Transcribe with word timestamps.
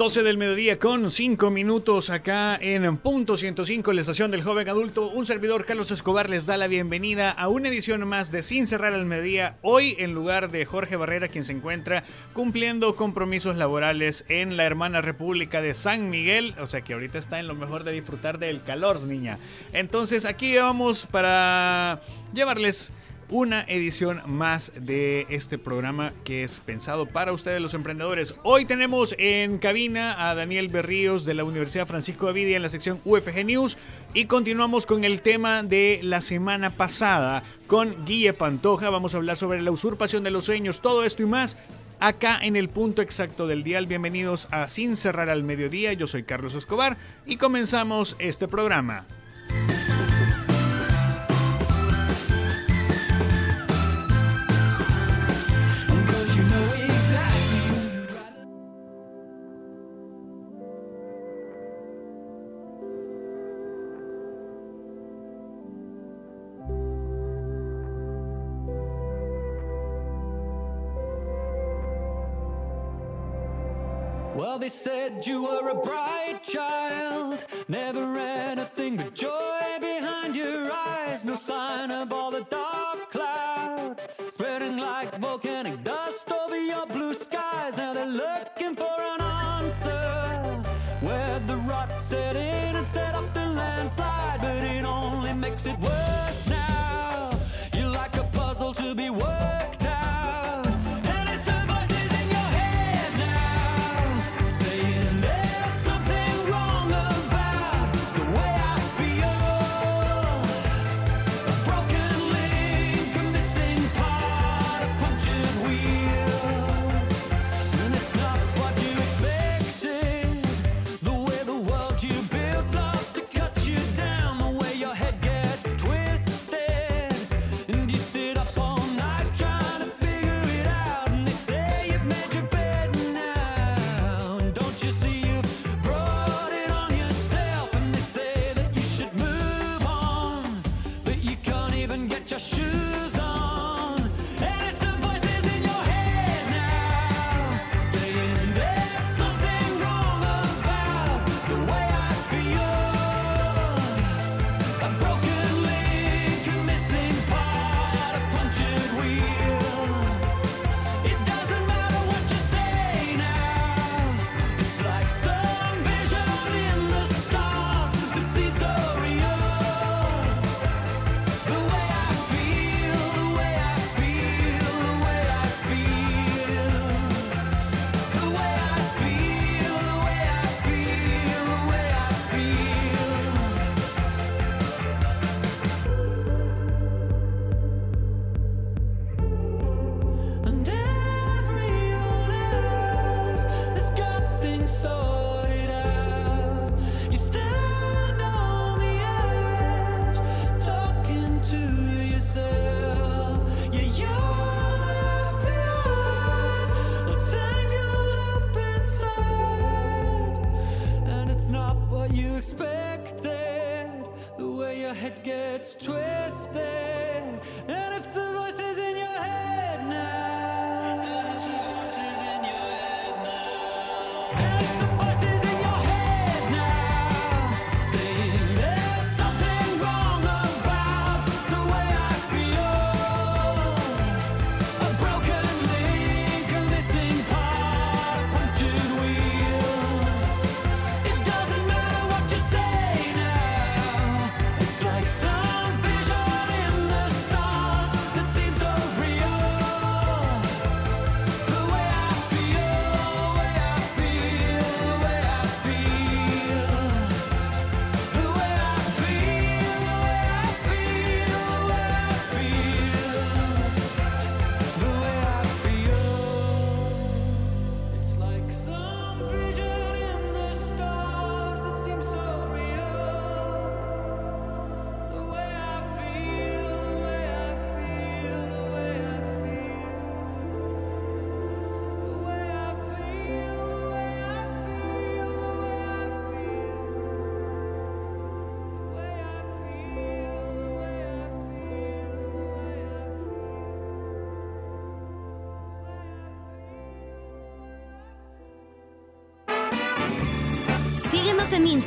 12 0.00 0.22
del 0.22 0.38
mediodía 0.38 0.78
con 0.78 1.10
5 1.10 1.50
minutos 1.50 2.08
acá 2.08 2.56
en 2.56 2.96
Punto 2.96 3.36
105, 3.36 3.92
la 3.92 4.00
estación 4.00 4.30
del 4.30 4.42
joven 4.42 4.66
adulto. 4.70 5.10
Un 5.10 5.26
servidor, 5.26 5.66
Carlos 5.66 5.90
Escobar, 5.90 6.30
les 6.30 6.46
da 6.46 6.56
la 6.56 6.68
bienvenida 6.68 7.30
a 7.30 7.48
una 7.48 7.68
edición 7.68 8.08
más 8.08 8.32
de 8.32 8.42
Sin 8.42 8.66
Cerrar 8.66 8.94
al 8.94 9.04
Mediodía. 9.04 9.56
Hoy 9.60 9.96
en 9.98 10.14
lugar 10.14 10.50
de 10.50 10.64
Jorge 10.64 10.96
Barrera, 10.96 11.28
quien 11.28 11.44
se 11.44 11.52
encuentra 11.52 12.02
cumpliendo 12.32 12.96
compromisos 12.96 13.58
laborales 13.58 14.24
en 14.30 14.56
la 14.56 14.64
hermana 14.64 15.02
República 15.02 15.60
de 15.60 15.74
San 15.74 16.08
Miguel. 16.08 16.54
O 16.58 16.66
sea 16.66 16.80
que 16.80 16.94
ahorita 16.94 17.18
está 17.18 17.38
en 17.38 17.46
lo 17.46 17.54
mejor 17.54 17.84
de 17.84 17.92
disfrutar 17.92 18.38
del 18.38 18.62
calor, 18.62 19.02
niña. 19.02 19.38
Entonces 19.74 20.24
aquí 20.24 20.56
vamos 20.56 21.06
para 21.10 22.00
llevarles 22.32 22.90
una 23.30 23.62
edición 23.62 24.22
más 24.26 24.72
de 24.76 25.26
este 25.30 25.56
programa 25.56 26.12
que 26.24 26.42
es 26.42 26.60
pensado 26.60 27.06
para 27.06 27.32
ustedes 27.32 27.60
los 27.60 27.74
emprendedores. 27.74 28.34
Hoy 28.42 28.64
tenemos 28.64 29.14
en 29.18 29.58
cabina 29.58 30.28
a 30.28 30.34
Daniel 30.34 30.68
Berríos 30.68 31.24
de 31.24 31.34
la 31.34 31.44
Universidad 31.44 31.86
Francisco 31.86 32.26
de 32.26 32.32
Vidia 32.32 32.56
en 32.56 32.62
la 32.62 32.68
sección 32.68 33.00
UFG 33.04 33.44
News 33.44 33.78
y 34.14 34.24
continuamos 34.24 34.84
con 34.84 35.04
el 35.04 35.22
tema 35.22 35.62
de 35.62 36.00
la 36.02 36.22
semana 36.22 36.74
pasada 36.74 37.44
con 37.66 38.04
Guille 38.04 38.32
Pantoja. 38.32 38.90
Vamos 38.90 39.14
a 39.14 39.18
hablar 39.18 39.36
sobre 39.36 39.62
la 39.62 39.70
usurpación 39.70 40.24
de 40.24 40.32
los 40.32 40.44
sueños, 40.44 40.80
todo 40.80 41.04
esto 41.04 41.22
y 41.22 41.26
más 41.26 41.56
acá 42.00 42.38
en 42.42 42.56
el 42.56 42.68
punto 42.68 43.00
exacto 43.00 43.46
del 43.46 43.62
día. 43.62 43.80
Bienvenidos 43.82 44.48
a 44.50 44.66
Sin 44.68 44.96
Cerrar 44.96 45.30
al 45.30 45.44
Mediodía. 45.44 45.92
Yo 45.92 46.06
soy 46.06 46.24
Carlos 46.24 46.54
Escobar 46.54 46.96
y 47.26 47.36
comenzamos 47.36 48.16
este 48.18 48.48
programa. 48.48 49.06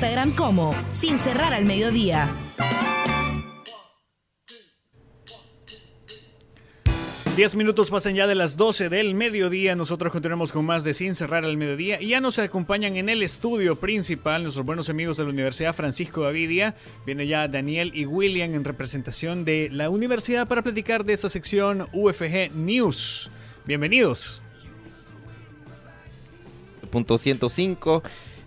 Instagram 0.04 0.36
como 0.36 0.76
Sin 1.00 1.18
Cerrar 1.18 1.54
al 1.54 1.64
Mediodía. 1.64 2.30
Diez 7.38 7.56
minutos 7.56 7.90
pasan 7.90 8.14
ya 8.14 8.28
de 8.28 8.36
las 8.36 8.58
12 8.58 8.90
del 8.90 9.16
mediodía. 9.16 9.78
Nosotros 9.78 10.12
continuamos 10.12 10.52
con 10.52 10.66
más 10.66 10.84
de 10.84 10.94
Sin 10.94 11.16
Cerrar 11.16 11.46
al 11.46 11.56
Mediodía. 11.56 12.02
Y 12.02 12.10
ya 12.10 12.20
nos 12.20 12.38
acompañan 12.38 12.98
en 12.98 13.08
el 13.08 13.24
estudio 13.24 13.78
principal 13.78 14.44
nuestros 14.44 14.66
buenos 14.66 14.90
amigos 14.90 15.16
de 15.16 15.24
la 15.24 15.30
Universidad 15.30 15.74
Francisco 15.74 16.24
Gavidia. 16.24 16.76
Viene 17.06 17.26
ya 17.26 17.48
Daniel 17.48 17.94
y 17.96 18.06
William 18.06 18.54
en 18.56 18.66
representación 18.66 19.46
de 19.46 19.70
la 19.72 19.90
universidad 19.90 20.50
para 20.50 20.64
platicar 20.64 21.06
de 21.06 21.14
esta 21.14 21.30
sección 21.30 21.88
UFG 21.94 22.52
News. 22.54 23.32
Bienvenidos. 23.66 24.42
Punto 26.92 27.18
105. 27.18 28.04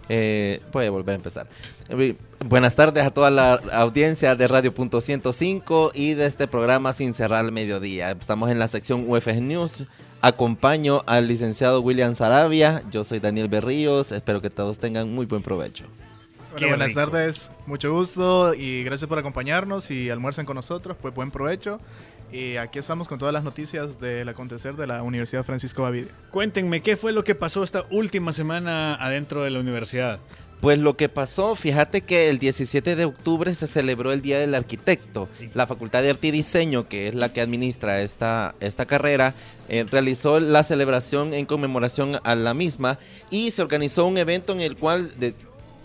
Eh, 0.08 0.60
voy 0.72 0.86
a 0.86 0.90
volver 0.90 1.12
a 1.12 1.16
empezar. 1.16 1.46
Eh, 1.88 2.14
Buenas 2.44 2.76
tardes 2.76 3.02
a 3.04 3.10
toda 3.10 3.30
la 3.30 3.54
audiencia 3.72 4.36
de 4.36 4.46
Radio 4.46 4.72
Punto 4.72 5.00
105 5.00 5.90
y 5.94 6.14
de 6.14 6.26
este 6.26 6.46
programa 6.46 6.92
Sin 6.92 7.12
Cerrar 7.14 7.44
al 7.44 7.50
Mediodía. 7.50 8.10
Estamos 8.12 8.50
en 8.50 8.58
la 8.58 8.68
sección 8.68 9.04
UFG 9.08 9.40
News. 9.40 9.84
Acompaño 10.20 11.02
al 11.06 11.26
licenciado 11.28 11.80
William 11.80 12.14
Sarabia. 12.14 12.82
Yo 12.90 13.04
soy 13.04 13.20
Daniel 13.20 13.48
Berríos. 13.48 14.12
Espero 14.12 14.40
que 14.42 14.50
todos 14.50 14.78
tengan 14.78 15.12
muy 15.12 15.26
buen 15.26 15.42
provecho. 15.42 15.86
Bueno, 16.52 16.68
buenas 16.68 16.94
rico. 16.94 17.00
tardes, 17.00 17.50
mucho 17.66 17.92
gusto 17.92 18.54
y 18.54 18.84
gracias 18.84 19.08
por 19.08 19.18
acompañarnos 19.18 19.90
y 19.90 20.08
almuercen 20.10 20.46
con 20.46 20.54
nosotros, 20.56 20.96
pues 21.00 21.12
buen 21.14 21.30
provecho. 21.30 21.80
Y 22.36 22.58
aquí 22.58 22.78
estamos 22.78 23.08
con 23.08 23.18
todas 23.18 23.32
las 23.32 23.44
noticias 23.44 23.98
del 23.98 24.28
acontecer 24.28 24.76
de 24.76 24.86
la 24.86 25.02
Universidad 25.02 25.42
Francisco 25.42 25.84
Gavidia. 25.84 26.12
Cuéntenme, 26.30 26.82
¿qué 26.82 26.98
fue 26.98 27.12
lo 27.12 27.24
que 27.24 27.34
pasó 27.34 27.64
esta 27.64 27.86
última 27.90 28.34
semana 28.34 28.94
adentro 28.96 29.42
de 29.42 29.48
la 29.48 29.58
universidad? 29.58 30.20
Pues 30.60 30.78
lo 30.78 30.98
que 30.98 31.08
pasó, 31.08 31.54
fíjate 31.54 32.02
que 32.02 32.28
el 32.28 32.38
17 32.38 32.94
de 32.94 33.06
octubre 33.06 33.54
se 33.54 33.66
celebró 33.66 34.12
el 34.12 34.20
Día 34.20 34.38
del 34.38 34.54
Arquitecto. 34.54 35.30
La 35.54 35.66
Facultad 35.66 36.02
de 36.02 36.10
Arte 36.10 36.26
y 36.26 36.30
Diseño, 36.30 36.88
que 36.88 37.08
es 37.08 37.14
la 37.14 37.32
que 37.32 37.40
administra 37.40 38.02
esta, 38.02 38.54
esta 38.60 38.84
carrera, 38.84 39.32
eh, 39.70 39.86
realizó 39.90 40.38
la 40.38 40.62
celebración 40.62 41.32
en 41.32 41.46
conmemoración 41.46 42.20
a 42.22 42.34
la 42.34 42.52
misma 42.52 42.98
y 43.30 43.50
se 43.50 43.62
organizó 43.62 44.04
un 44.04 44.18
evento 44.18 44.52
en 44.52 44.60
el 44.60 44.76
cual 44.76 45.18
de, 45.18 45.34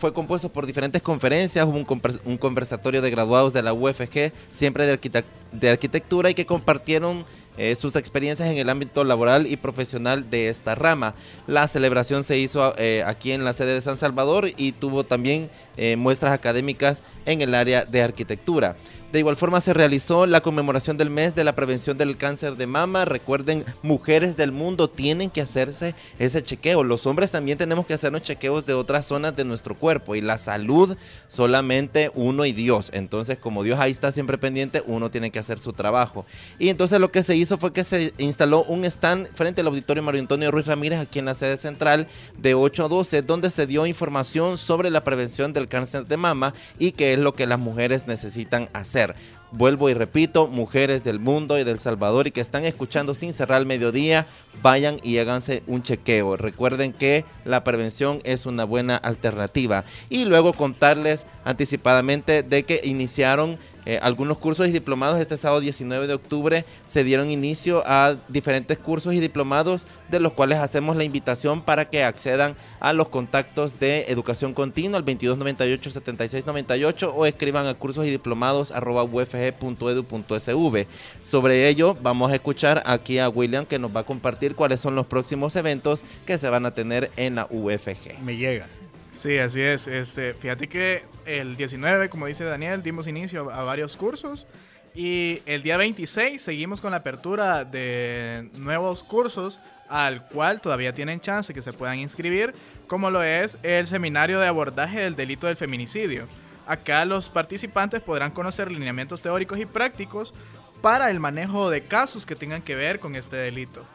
fue 0.01 0.13
compuesto 0.13 0.49
por 0.49 0.65
diferentes 0.65 1.03
conferencias, 1.03 1.63
hubo 1.67 1.77
un, 1.77 2.37
conversatorio 2.37 3.03
de 3.03 3.11
graduados 3.11 3.53
de 3.53 3.61
la 3.61 3.71
UFG, 3.71 4.33
siempre 4.49 4.87
de 4.87 5.69
arquitectura, 5.69 6.31
y 6.31 6.33
que 6.33 6.47
compartieron 6.47 7.23
eh, 7.55 7.75
sus 7.75 7.95
experiencias 7.95 8.49
en 8.49 8.57
el 8.57 8.69
ámbito 8.69 9.03
laboral 9.03 9.45
y 9.45 9.57
profesional 9.57 10.27
de 10.31 10.49
esta 10.49 10.73
rama. 10.73 11.13
La 11.45 11.67
celebración 11.67 12.23
se 12.23 12.39
hizo 12.39 12.73
eh, 12.79 13.03
aquí 13.05 13.31
en 13.31 13.43
la 13.43 13.53
sede 13.53 13.75
de 13.75 13.81
San 13.81 13.95
Salvador 13.95 14.49
y 14.57 14.71
tuvo 14.71 15.03
también 15.03 15.51
eh, 15.77 15.97
muestras 15.97 16.33
académicas 16.33 17.03
en 17.25 17.43
el 17.43 17.53
área 17.53 17.85
de 17.85 18.01
arquitectura. 18.01 18.77
De 19.11 19.19
igual 19.19 19.35
forma 19.35 19.59
se 19.59 19.73
realizó 19.73 20.25
la 20.25 20.39
conmemoración 20.39 20.95
del 20.95 21.09
mes 21.09 21.35
de 21.35 21.43
la 21.43 21.53
prevención 21.53 21.97
del 21.97 22.15
cáncer 22.15 22.55
de 22.55 22.65
mama. 22.65 23.03
Recuerden, 23.03 23.65
mujeres 23.81 24.37
del 24.37 24.53
mundo 24.53 24.87
tienen 24.87 25.29
que 25.29 25.41
hacerse 25.41 25.95
ese 26.17 26.41
chequeo. 26.41 26.85
Los 26.85 27.05
hombres 27.05 27.29
también 27.29 27.57
tenemos 27.57 27.85
que 27.85 27.93
hacernos 27.93 28.21
chequeos 28.21 28.65
de 28.65 28.73
otras 28.73 29.05
zonas 29.05 29.35
de 29.35 29.43
nuestro 29.43 29.75
cuerpo. 29.75 30.15
Y 30.15 30.21
la 30.21 30.37
salud 30.37 30.95
solamente 31.27 32.09
uno 32.15 32.45
y 32.45 32.53
Dios. 32.53 32.89
Entonces, 32.93 33.37
como 33.37 33.63
Dios 33.63 33.81
ahí 33.81 33.91
está 33.91 34.13
siempre 34.13 34.37
pendiente, 34.37 34.81
uno 34.87 35.11
tiene 35.11 35.29
que 35.29 35.39
hacer 35.39 35.59
su 35.59 35.73
trabajo. 35.73 36.25
Y 36.57 36.69
entonces 36.69 36.97
lo 37.01 37.11
que 37.11 37.23
se 37.23 37.35
hizo 37.35 37.57
fue 37.57 37.73
que 37.73 37.83
se 37.83 38.13
instaló 38.17 38.63
un 38.63 38.85
stand 38.85 39.27
frente 39.33 39.59
al 39.59 39.67
auditorio 39.67 40.03
Mario 40.03 40.21
Antonio 40.21 40.51
Ruiz 40.51 40.67
Ramírez 40.67 40.99
aquí 40.99 41.19
en 41.19 41.25
la 41.25 41.33
sede 41.33 41.57
central 41.57 42.07
de 42.37 42.53
8 42.53 42.85
a 42.85 42.87
12, 42.87 43.23
donde 43.23 43.49
se 43.49 43.67
dio 43.67 43.85
información 43.85 44.57
sobre 44.57 44.89
la 44.89 45.03
prevención 45.03 45.51
del 45.51 45.67
cáncer 45.67 46.07
de 46.07 46.15
mama 46.15 46.53
y 46.79 46.93
qué 46.93 47.11
es 47.11 47.19
lo 47.19 47.33
que 47.33 47.45
las 47.45 47.59
mujeres 47.59 48.07
necesitan 48.07 48.69
hacer 48.71 49.00
hacer. 49.01 49.40
Vuelvo 49.53 49.89
y 49.89 49.93
repito, 49.93 50.47
mujeres 50.47 51.03
del 51.03 51.19
mundo 51.19 51.59
y 51.59 51.65
del 51.65 51.77
Salvador 51.77 52.25
y 52.25 52.31
que 52.31 52.39
están 52.39 52.63
escuchando 52.63 53.13
sin 53.13 53.33
cerrar 53.33 53.59
el 53.59 53.67
mediodía, 53.67 54.25
vayan 54.61 54.97
y 55.03 55.17
háganse 55.17 55.61
un 55.67 55.83
chequeo. 55.83 56.37
Recuerden 56.37 56.93
que 56.93 57.25
la 57.43 57.65
prevención 57.65 58.21
es 58.23 58.45
una 58.45 58.63
buena 58.63 58.95
alternativa. 58.95 59.83
Y 60.09 60.23
luego 60.23 60.53
contarles 60.53 61.27
anticipadamente 61.43 62.43
de 62.43 62.63
que 62.63 62.79
iniciaron 62.85 63.59
eh, 63.85 63.99
algunos 64.03 64.37
cursos 64.37 64.67
y 64.67 64.71
diplomados 64.71 65.19
este 65.19 65.37
sábado 65.37 65.59
19 65.59 66.05
de 66.05 66.13
octubre 66.13 66.65
se 66.85 67.03
dieron 67.03 67.31
inicio 67.31 67.81
a 67.87 68.15
diferentes 68.27 68.77
cursos 68.77 69.15
y 69.15 69.19
diplomados 69.19 69.87
de 70.09 70.19
los 70.19 70.33
cuales 70.33 70.59
hacemos 70.59 70.95
la 70.95 71.03
invitación 71.03 71.63
para 71.63 71.85
que 71.85 72.03
accedan 72.03 72.55
a 72.79 72.93
los 72.93 73.09
contactos 73.09 73.79
de 73.79 74.05
educación 74.09 74.53
continua 74.53 74.99
al 74.99 75.05
2298 75.05 75.89
7698 75.89 77.13
o 77.15 77.25
escriban 77.25 77.65
a 77.65 77.73
cursos 77.73 78.05
y 78.05 78.11
diplomados 78.11 78.71
arroba 78.71 79.03
ufg.edu.sv. 79.49 80.85
Sobre 81.21 81.67
ello 81.67 81.97
vamos 82.01 82.31
a 82.31 82.35
escuchar 82.35 82.83
aquí 82.85 83.19
a 83.19 83.29
William 83.29 83.65
que 83.65 83.79
nos 83.79 83.95
va 83.95 84.01
a 84.01 84.05
compartir 84.05 84.55
cuáles 84.55 84.79
son 84.79 84.95
los 84.95 85.05
próximos 85.05 85.55
eventos 85.55 86.03
que 86.25 86.37
se 86.37 86.49
van 86.49 86.65
a 86.65 86.71
tener 86.71 87.11
en 87.17 87.35
la 87.35 87.47
UFG. 87.49 88.19
Me 88.23 88.37
llega. 88.37 88.67
Sí, 89.11 89.37
así 89.37 89.61
es. 89.61 89.87
Este, 89.87 90.33
fíjate 90.33 90.67
que 90.67 91.03
el 91.25 91.57
19, 91.57 92.09
como 92.09 92.27
dice 92.27 92.45
Daniel, 92.45 92.81
dimos 92.81 93.07
inicio 93.07 93.51
a 93.51 93.63
varios 93.63 93.97
cursos. 93.97 94.47
Y 94.93 95.41
el 95.45 95.63
día 95.63 95.77
26 95.77 96.41
seguimos 96.41 96.81
con 96.81 96.91
la 96.91 96.97
apertura 96.97 97.63
de 97.63 98.49
nuevos 98.55 99.03
cursos 99.03 99.61
al 99.87 100.25
cual 100.27 100.61
todavía 100.61 100.93
tienen 100.93 101.19
chance 101.19 101.53
que 101.53 101.61
se 101.61 101.73
puedan 101.73 101.99
inscribir, 101.99 102.53
como 102.87 103.11
lo 103.11 103.23
es 103.23 103.57
el 103.61 103.87
seminario 103.87 104.39
de 104.39 104.47
abordaje 104.47 105.01
del 105.01 105.15
delito 105.15 105.47
del 105.47 105.57
feminicidio. 105.57 106.27
Acá 106.71 107.03
los 107.03 107.29
participantes 107.29 108.01
podrán 108.01 108.31
conocer 108.31 108.71
lineamientos 108.71 109.21
teóricos 109.21 109.59
y 109.59 109.65
prácticos 109.65 110.33
para 110.81 111.11
el 111.11 111.19
manejo 111.19 111.69
de 111.69 111.81
casos 111.81 112.25
que 112.25 112.33
tengan 112.33 112.61
que 112.61 112.75
ver 112.75 113.01
con 113.01 113.17
este 113.17 113.35
delito. 113.35 113.85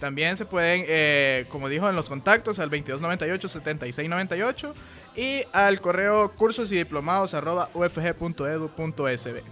También 0.00 0.36
se 0.36 0.44
pueden, 0.44 0.84
eh, 0.88 1.46
como 1.48 1.68
dijo 1.68 1.88
en 1.88 1.94
los 1.94 2.08
contactos, 2.08 2.58
al 2.58 2.72
2298-7698 2.72 4.74
y 5.14 5.44
al 5.52 5.80
correo 5.80 6.32
cursos 6.32 6.72
y 6.72 6.76
diplomados 6.76 7.34
arroba 7.34 7.70
ufg.edu.sb. 7.72 9.42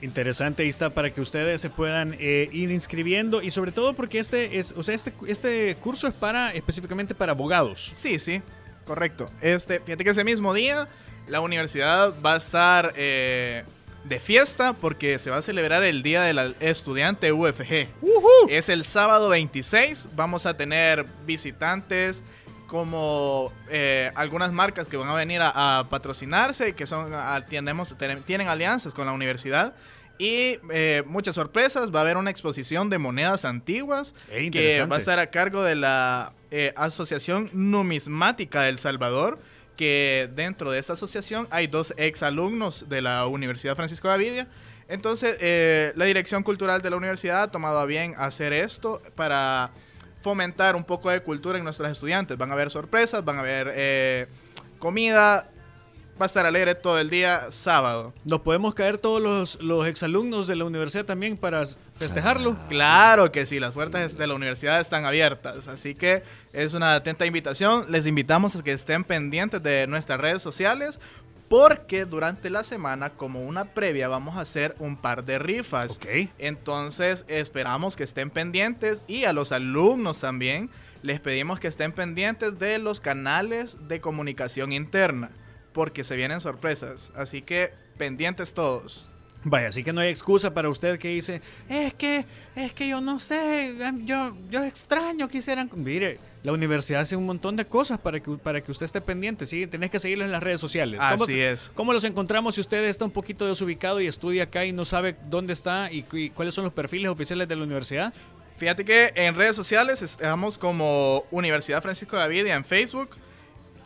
Interesante, 0.00 0.62
ahí 0.62 0.70
está 0.70 0.88
para 0.88 1.12
que 1.12 1.20
ustedes 1.20 1.60
se 1.60 1.68
puedan 1.68 2.16
eh, 2.18 2.48
ir 2.50 2.70
inscribiendo 2.70 3.42
y 3.42 3.50
sobre 3.50 3.72
todo 3.72 3.92
porque 3.92 4.20
este 4.20 4.58
es, 4.58 4.72
o 4.72 4.82
sea, 4.82 4.94
este, 4.94 5.12
este 5.26 5.76
curso 5.76 6.08
es 6.08 6.14
para 6.14 6.54
específicamente 6.54 7.14
para 7.14 7.32
abogados. 7.32 7.92
Sí, 7.94 8.18
sí, 8.18 8.40
correcto. 8.86 9.30
Este, 9.40 9.80
fíjate 9.80 10.04
que 10.04 10.10
ese 10.10 10.24
mismo 10.24 10.54
día 10.54 10.88
la 11.26 11.40
universidad 11.40 12.14
va 12.24 12.34
a 12.34 12.36
estar 12.36 12.92
eh, 12.96 13.64
de 14.04 14.20
fiesta 14.20 14.74
porque 14.74 15.18
se 15.18 15.30
va 15.30 15.38
a 15.38 15.42
celebrar 15.42 15.82
el 15.82 16.02
Día 16.02 16.22
del 16.22 16.54
Estudiante 16.60 17.32
UFG. 17.32 17.88
Uh 18.02 18.08
-huh. 18.08 18.50
Es 18.50 18.68
el 18.68 18.84
sábado 18.84 19.28
26. 19.28 20.08
Vamos 20.14 20.46
a 20.46 20.56
tener 20.56 21.06
visitantes 21.26 22.22
como 22.66 23.52
eh, 23.68 24.10
algunas 24.14 24.52
marcas 24.52 24.88
que 24.88 24.96
van 24.96 25.08
a 25.08 25.14
venir 25.14 25.40
a, 25.40 25.78
a 25.78 25.88
patrocinarse 25.88 26.70
y 26.70 26.72
que 26.72 26.86
son 26.86 27.12
tienen 28.26 28.48
alianzas 28.48 28.92
con 28.92 29.06
la 29.06 29.12
universidad. 29.12 29.74
Y 30.18 30.58
eh, 30.70 31.02
muchas 31.06 31.34
sorpresas. 31.34 31.92
Va 31.92 32.00
a 32.00 32.02
haber 32.02 32.16
una 32.16 32.30
exposición 32.30 32.88
de 32.88 32.98
monedas 32.98 33.44
antiguas 33.44 34.14
Eh, 34.30 34.50
que 34.50 34.84
va 34.84 34.96
a 34.96 34.98
estar 34.98 35.18
a 35.18 35.30
cargo 35.30 35.62
de 35.62 35.74
la 35.74 36.32
eh, 36.50 36.72
Asociación 36.76 37.50
Numismática 37.52 38.62
del 38.62 38.78
Salvador 38.78 39.38
que 39.76 40.30
dentro 40.36 40.70
de 40.70 40.78
esta 40.78 40.92
asociación 40.92 41.48
hay 41.50 41.66
dos 41.66 41.94
exalumnos 41.96 42.88
de 42.88 43.02
la 43.02 43.26
Universidad 43.26 43.74
Francisco 43.74 44.06
de 44.06 44.14
Gavidia. 44.14 44.48
Entonces, 44.86 45.36
la 45.96 46.04
Dirección 46.04 46.44
Cultural 46.44 46.80
de 46.80 46.90
la 46.90 46.96
Universidad 46.96 47.42
ha 47.42 47.50
tomado 47.50 47.80
a 47.80 47.84
bien 47.84 48.14
hacer 48.16 48.52
esto 48.52 49.02
para 49.16 49.72
fomentar 50.20 50.76
un 50.76 50.84
poco 50.84 51.10
de 51.10 51.20
cultura 51.22 51.58
en 51.58 51.64
nuestros 51.64 51.90
estudiantes. 51.90 52.38
Van 52.38 52.50
a 52.50 52.52
haber 52.52 52.70
sorpresas, 52.70 53.24
van 53.24 53.38
a 53.38 53.40
haber 53.40 54.28
comida, 54.78 55.50
va 56.20 56.24
a 56.24 56.26
estar 56.26 56.46
alegre 56.46 56.74
todo 56.74 56.98
el 56.98 57.10
día 57.10 57.50
sábado. 57.50 58.12
¿Nos 58.24 58.40
podemos 58.40 58.74
caer 58.74 58.98
todos 58.98 59.20
los, 59.20 59.60
los 59.60 59.86
exalumnos 59.86 60.46
de 60.46 60.56
la 60.56 60.64
universidad 60.64 61.04
también 61.04 61.36
para 61.36 61.64
festejarlo? 61.98 62.56
Claro 62.68 63.32
que 63.32 63.46
sí, 63.46 63.58
las 63.58 63.74
puertas 63.74 64.12
sí. 64.12 64.18
de 64.18 64.26
la 64.26 64.34
universidad 64.34 64.80
están 64.80 65.04
abiertas, 65.04 65.66
así 65.66 65.94
que 65.94 66.22
es 66.52 66.74
una 66.74 66.94
atenta 66.94 67.26
invitación. 67.26 67.90
Les 67.90 68.06
invitamos 68.06 68.54
a 68.54 68.62
que 68.62 68.72
estén 68.72 69.02
pendientes 69.02 69.62
de 69.62 69.86
nuestras 69.88 70.20
redes 70.20 70.40
sociales 70.40 71.00
porque 71.48 72.04
durante 72.04 72.48
la 72.48 72.64
semana, 72.64 73.10
como 73.10 73.42
una 73.42 73.66
previa, 73.74 74.08
vamos 74.08 74.36
a 74.36 74.40
hacer 74.40 74.74
un 74.78 74.96
par 74.96 75.24
de 75.24 75.38
rifas. 75.38 75.96
Ok. 75.96 76.30
Entonces 76.38 77.24
esperamos 77.28 77.96
que 77.96 78.04
estén 78.04 78.30
pendientes 78.30 79.02
y 79.06 79.24
a 79.24 79.32
los 79.32 79.52
alumnos 79.52 80.20
también 80.20 80.70
les 81.02 81.20
pedimos 81.20 81.60
que 81.60 81.68
estén 81.68 81.92
pendientes 81.92 82.58
de 82.58 82.78
los 82.78 83.00
canales 83.00 83.88
de 83.88 84.00
comunicación 84.00 84.72
interna 84.72 85.30
porque 85.74 86.04
se 86.04 86.16
vienen 86.16 86.40
sorpresas. 86.40 87.12
Así 87.14 87.42
que 87.42 87.74
pendientes 87.98 88.54
todos. 88.54 89.10
Vaya, 89.46 89.68
así 89.68 89.84
que 89.84 89.92
no 89.92 90.00
hay 90.00 90.08
excusa 90.08 90.54
para 90.54 90.70
usted 90.70 90.98
que 90.98 91.08
dice, 91.08 91.42
es 91.68 91.92
que, 91.92 92.24
es 92.56 92.72
que 92.72 92.88
yo 92.88 93.02
no 93.02 93.20
sé, 93.20 93.76
yo, 94.04 94.34
yo 94.50 94.64
extraño 94.64 95.28
que 95.28 95.36
hicieran... 95.38 95.70
Mire, 95.74 96.18
La 96.42 96.52
universidad 96.52 97.02
hace 97.02 97.14
un 97.14 97.26
montón 97.26 97.54
de 97.54 97.66
cosas 97.66 97.98
para 97.98 98.20
que, 98.20 98.30
para 98.38 98.62
que 98.62 98.72
usted 98.72 98.86
esté 98.86 99.02
pendiente, 99.02 99.44
¿sí? 99.44 99.66
Tenés 99.66 99.90
que 99.90 100.00
seguirlos 100.00 100.24
en 100.24 100.32
las 100.32 100.42
redes 100.42 100.60
sociales. 100.60 100.98
¿Cómo, 100.98 101.24
Así 101.24 101.38
es. 101.38 101.70
¿Cómo 101.74 101.92
los 101.92 102.04
encontramos 102.04 102.54
si 102.54 102.62
usted 102.62 102.84
está 102.84 103.04
un 103.04 103.10
poquito 103.10 103.46
desubicado 103.46 104.00
y 104.00 104.06
estudia 104.06 104.44
acá 104.44 104.64
y 104.64 104.72
no 104.72 104.86
sabe 104.86 105.14
dónde 105.28 105.52
está 105.52 105.92
y, 105.92 106.06
y 106.12 106.30
cuáles 106.30 106.54
son 106.54 106.64
los 106.64 106.72
perfiles 106.72 107.10
oficiales 107.10 107.46
de 107.46 107.56
la 107.56 107.64
universidad? 107.64 108.14
Fíjate 108.56 108.84
que 108.86 109.12
en 109.14 109.34
redes 109.34 109.56
sociales 109.56 110.00
estamos 110.00 110.56
como 110.56 111.24
Universidad 111.30 111.82
Francisco 111.82 112.16
Gavidia 112.16 112.54
en 112.54 112.64
Facebook, 112.64 113.10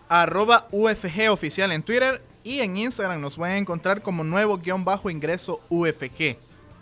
arroba 0.09 0.67
UFG 0.71 1.31
oficial 1.31 1.73
en 1.73 1.83
Twitter 1.83 2.23
y 2.45 2.61
en 2.61 2.77
Instagram 2.77 3.21
nos 3.21 3.37
pueden 3.37 3.57
encontrar 3.59 4.03
como 4.03 4.25
nuevo 4.25 4.59
guion 4.59 4.85
bajo 4.85 5.11
ingreso 5.11 5.61
UFG. 5.69 6.37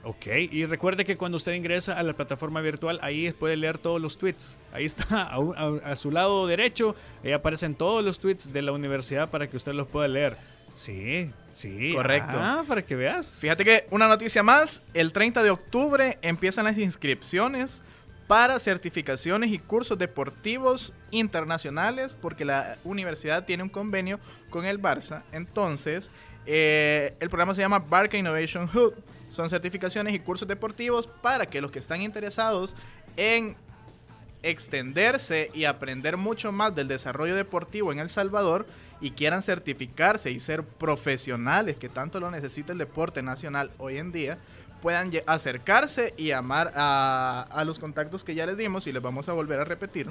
Ok, 0.04 0.26
y 0.52 0.64
recuerde 0.66 1.04
que 1.04 1.16
cuando 1.16 1.37
usted 1.37 1.52
ingresa 1.54 1.99
a 1.99 2.02
la 2.04 2.12
plataforma 2.12 2.61
virtual, 2.61 3.00
ahí 3.02 3.33
puede 3.33 3.56
leer 3.56 3.76
todos 3.78 4.00
los 4.00 4.16
tweets. 4.18 4.56
Ahí 4.73 4.85
está, 4.85 5.23
a, 5.30 5.38
un- 5.40 5.56
a- 5.56 5.90
a 5.92 5.97
su 5.97 6.12
lado 6.12 6.47
derecho, 6.47 6.95
ahí 7.25 7.33
aparecen 7.33 7.75
todos 7.75 8.04
los 8.04 8.21
tweets 8.21 8.52
de 8.52 8.62
la 8.62 8.71
universidad 8.73 9.30
para 9.30 9.49
que 9.50 9.56
usted 9.56 9.73
los 9.73 9.88
pueda 9.88 10.06
leer. 10.06 10.37
Sí, 10.75 11.33
sí. 11.52 11.92
Correcto. 11.95 12.37
Ah, 12.38 12.62
para 12.68 12.83
que 12.85 12.95
veas. 12.95 13.38
Fíjate 13.40 13.64
que 13.64 13.87
una 13.90 14.06
noticia 14.06 14.42
más, 14.45 14.83
el 14.95 15.12
30 15.12 15.42
de 15.42 15.50
octubre 15.50 16.18
empiezan 16.23 16.66
las 16.66 16.78
inscripciones 16.78 17.83
para 18.26 18.59
certificaciones 18.59 19.50
y 19.50 19.59
cursos 19.59 19.99
deportivos 19.99 20.92
internacionales 21.11 22.16
porque 22.21 22.45
la 22.45 22.76
universidad 22.85 23.45
tiene 23.45 23.62
un 23.62 23.68
convenio 23.68 24.18
con 24.50 24.64
el 24.64 24.80
Barça. 24.80 25.23
Entonces, 25.33 26.11
eh, 26.45 27.14
el 27.21 27.28
programa 27.28 27.54
se 27.54 27.62
llama 27.62 27.78
Barca 27.78 28.16
Innovation 28.16 28.68
Hub. 28.73 28.95
Son 29.30 29.49
certificaciones 29.49 30.14
y 30.14 30.18
cursos 30.21 30.47
deportivos 30.47 31.06
para 31.06 31.47
que 31.47 31.61
los 31.61 31.71
que 31.71 31.78
están 31.78 32.02
interesados 32.02 32.76
en 33.16 33.56
extenderse 34.42 35.50
y 35.54 35.64
aprender 35.64 36.16
mucho 36.16 36.52
más 36.52 36.75
del 36.75 36.87
desarrollo 36.87 37.35
deportivo 37.35 37.90
en 37.90 37.99
El 37.99 38.09
Salvador 38.09 38.66
y 39.00 39.11
quieran 39.11 39.42
certificarse 39.42 40.30
y 40.30 40.40
ser 40.40 40.62
profesionales 40.62 41.76
que 41.76 41.88
tanto 41.88 42.21
lo 42.21 42.30
necesita 42.30 42.73
el 42.73 42.78
deporte 42.78 43.23
nacional 43.23 43.71
hoy 43.78 43.99
en 43.99 44.12
día, 44.12 44.38
puedan 44.80 45.11
acercarse 45.26 46.14
y 46.16 46.28
llamar 46.28 46.73
a, 46.75 47.62
los 47.66 47.78
contactos 47.78 48.25
que 48.25 48.35
ya 48.35 48.47
les 48.47 48.56
dimos 48.56 48.87
y 48.87 48.92
les 48.92 49.02
vamos 49.02 49.28
a 49.28 49.33
volver 49.33 49.61
a 49.61 49.64
repetir. 49.64 50.09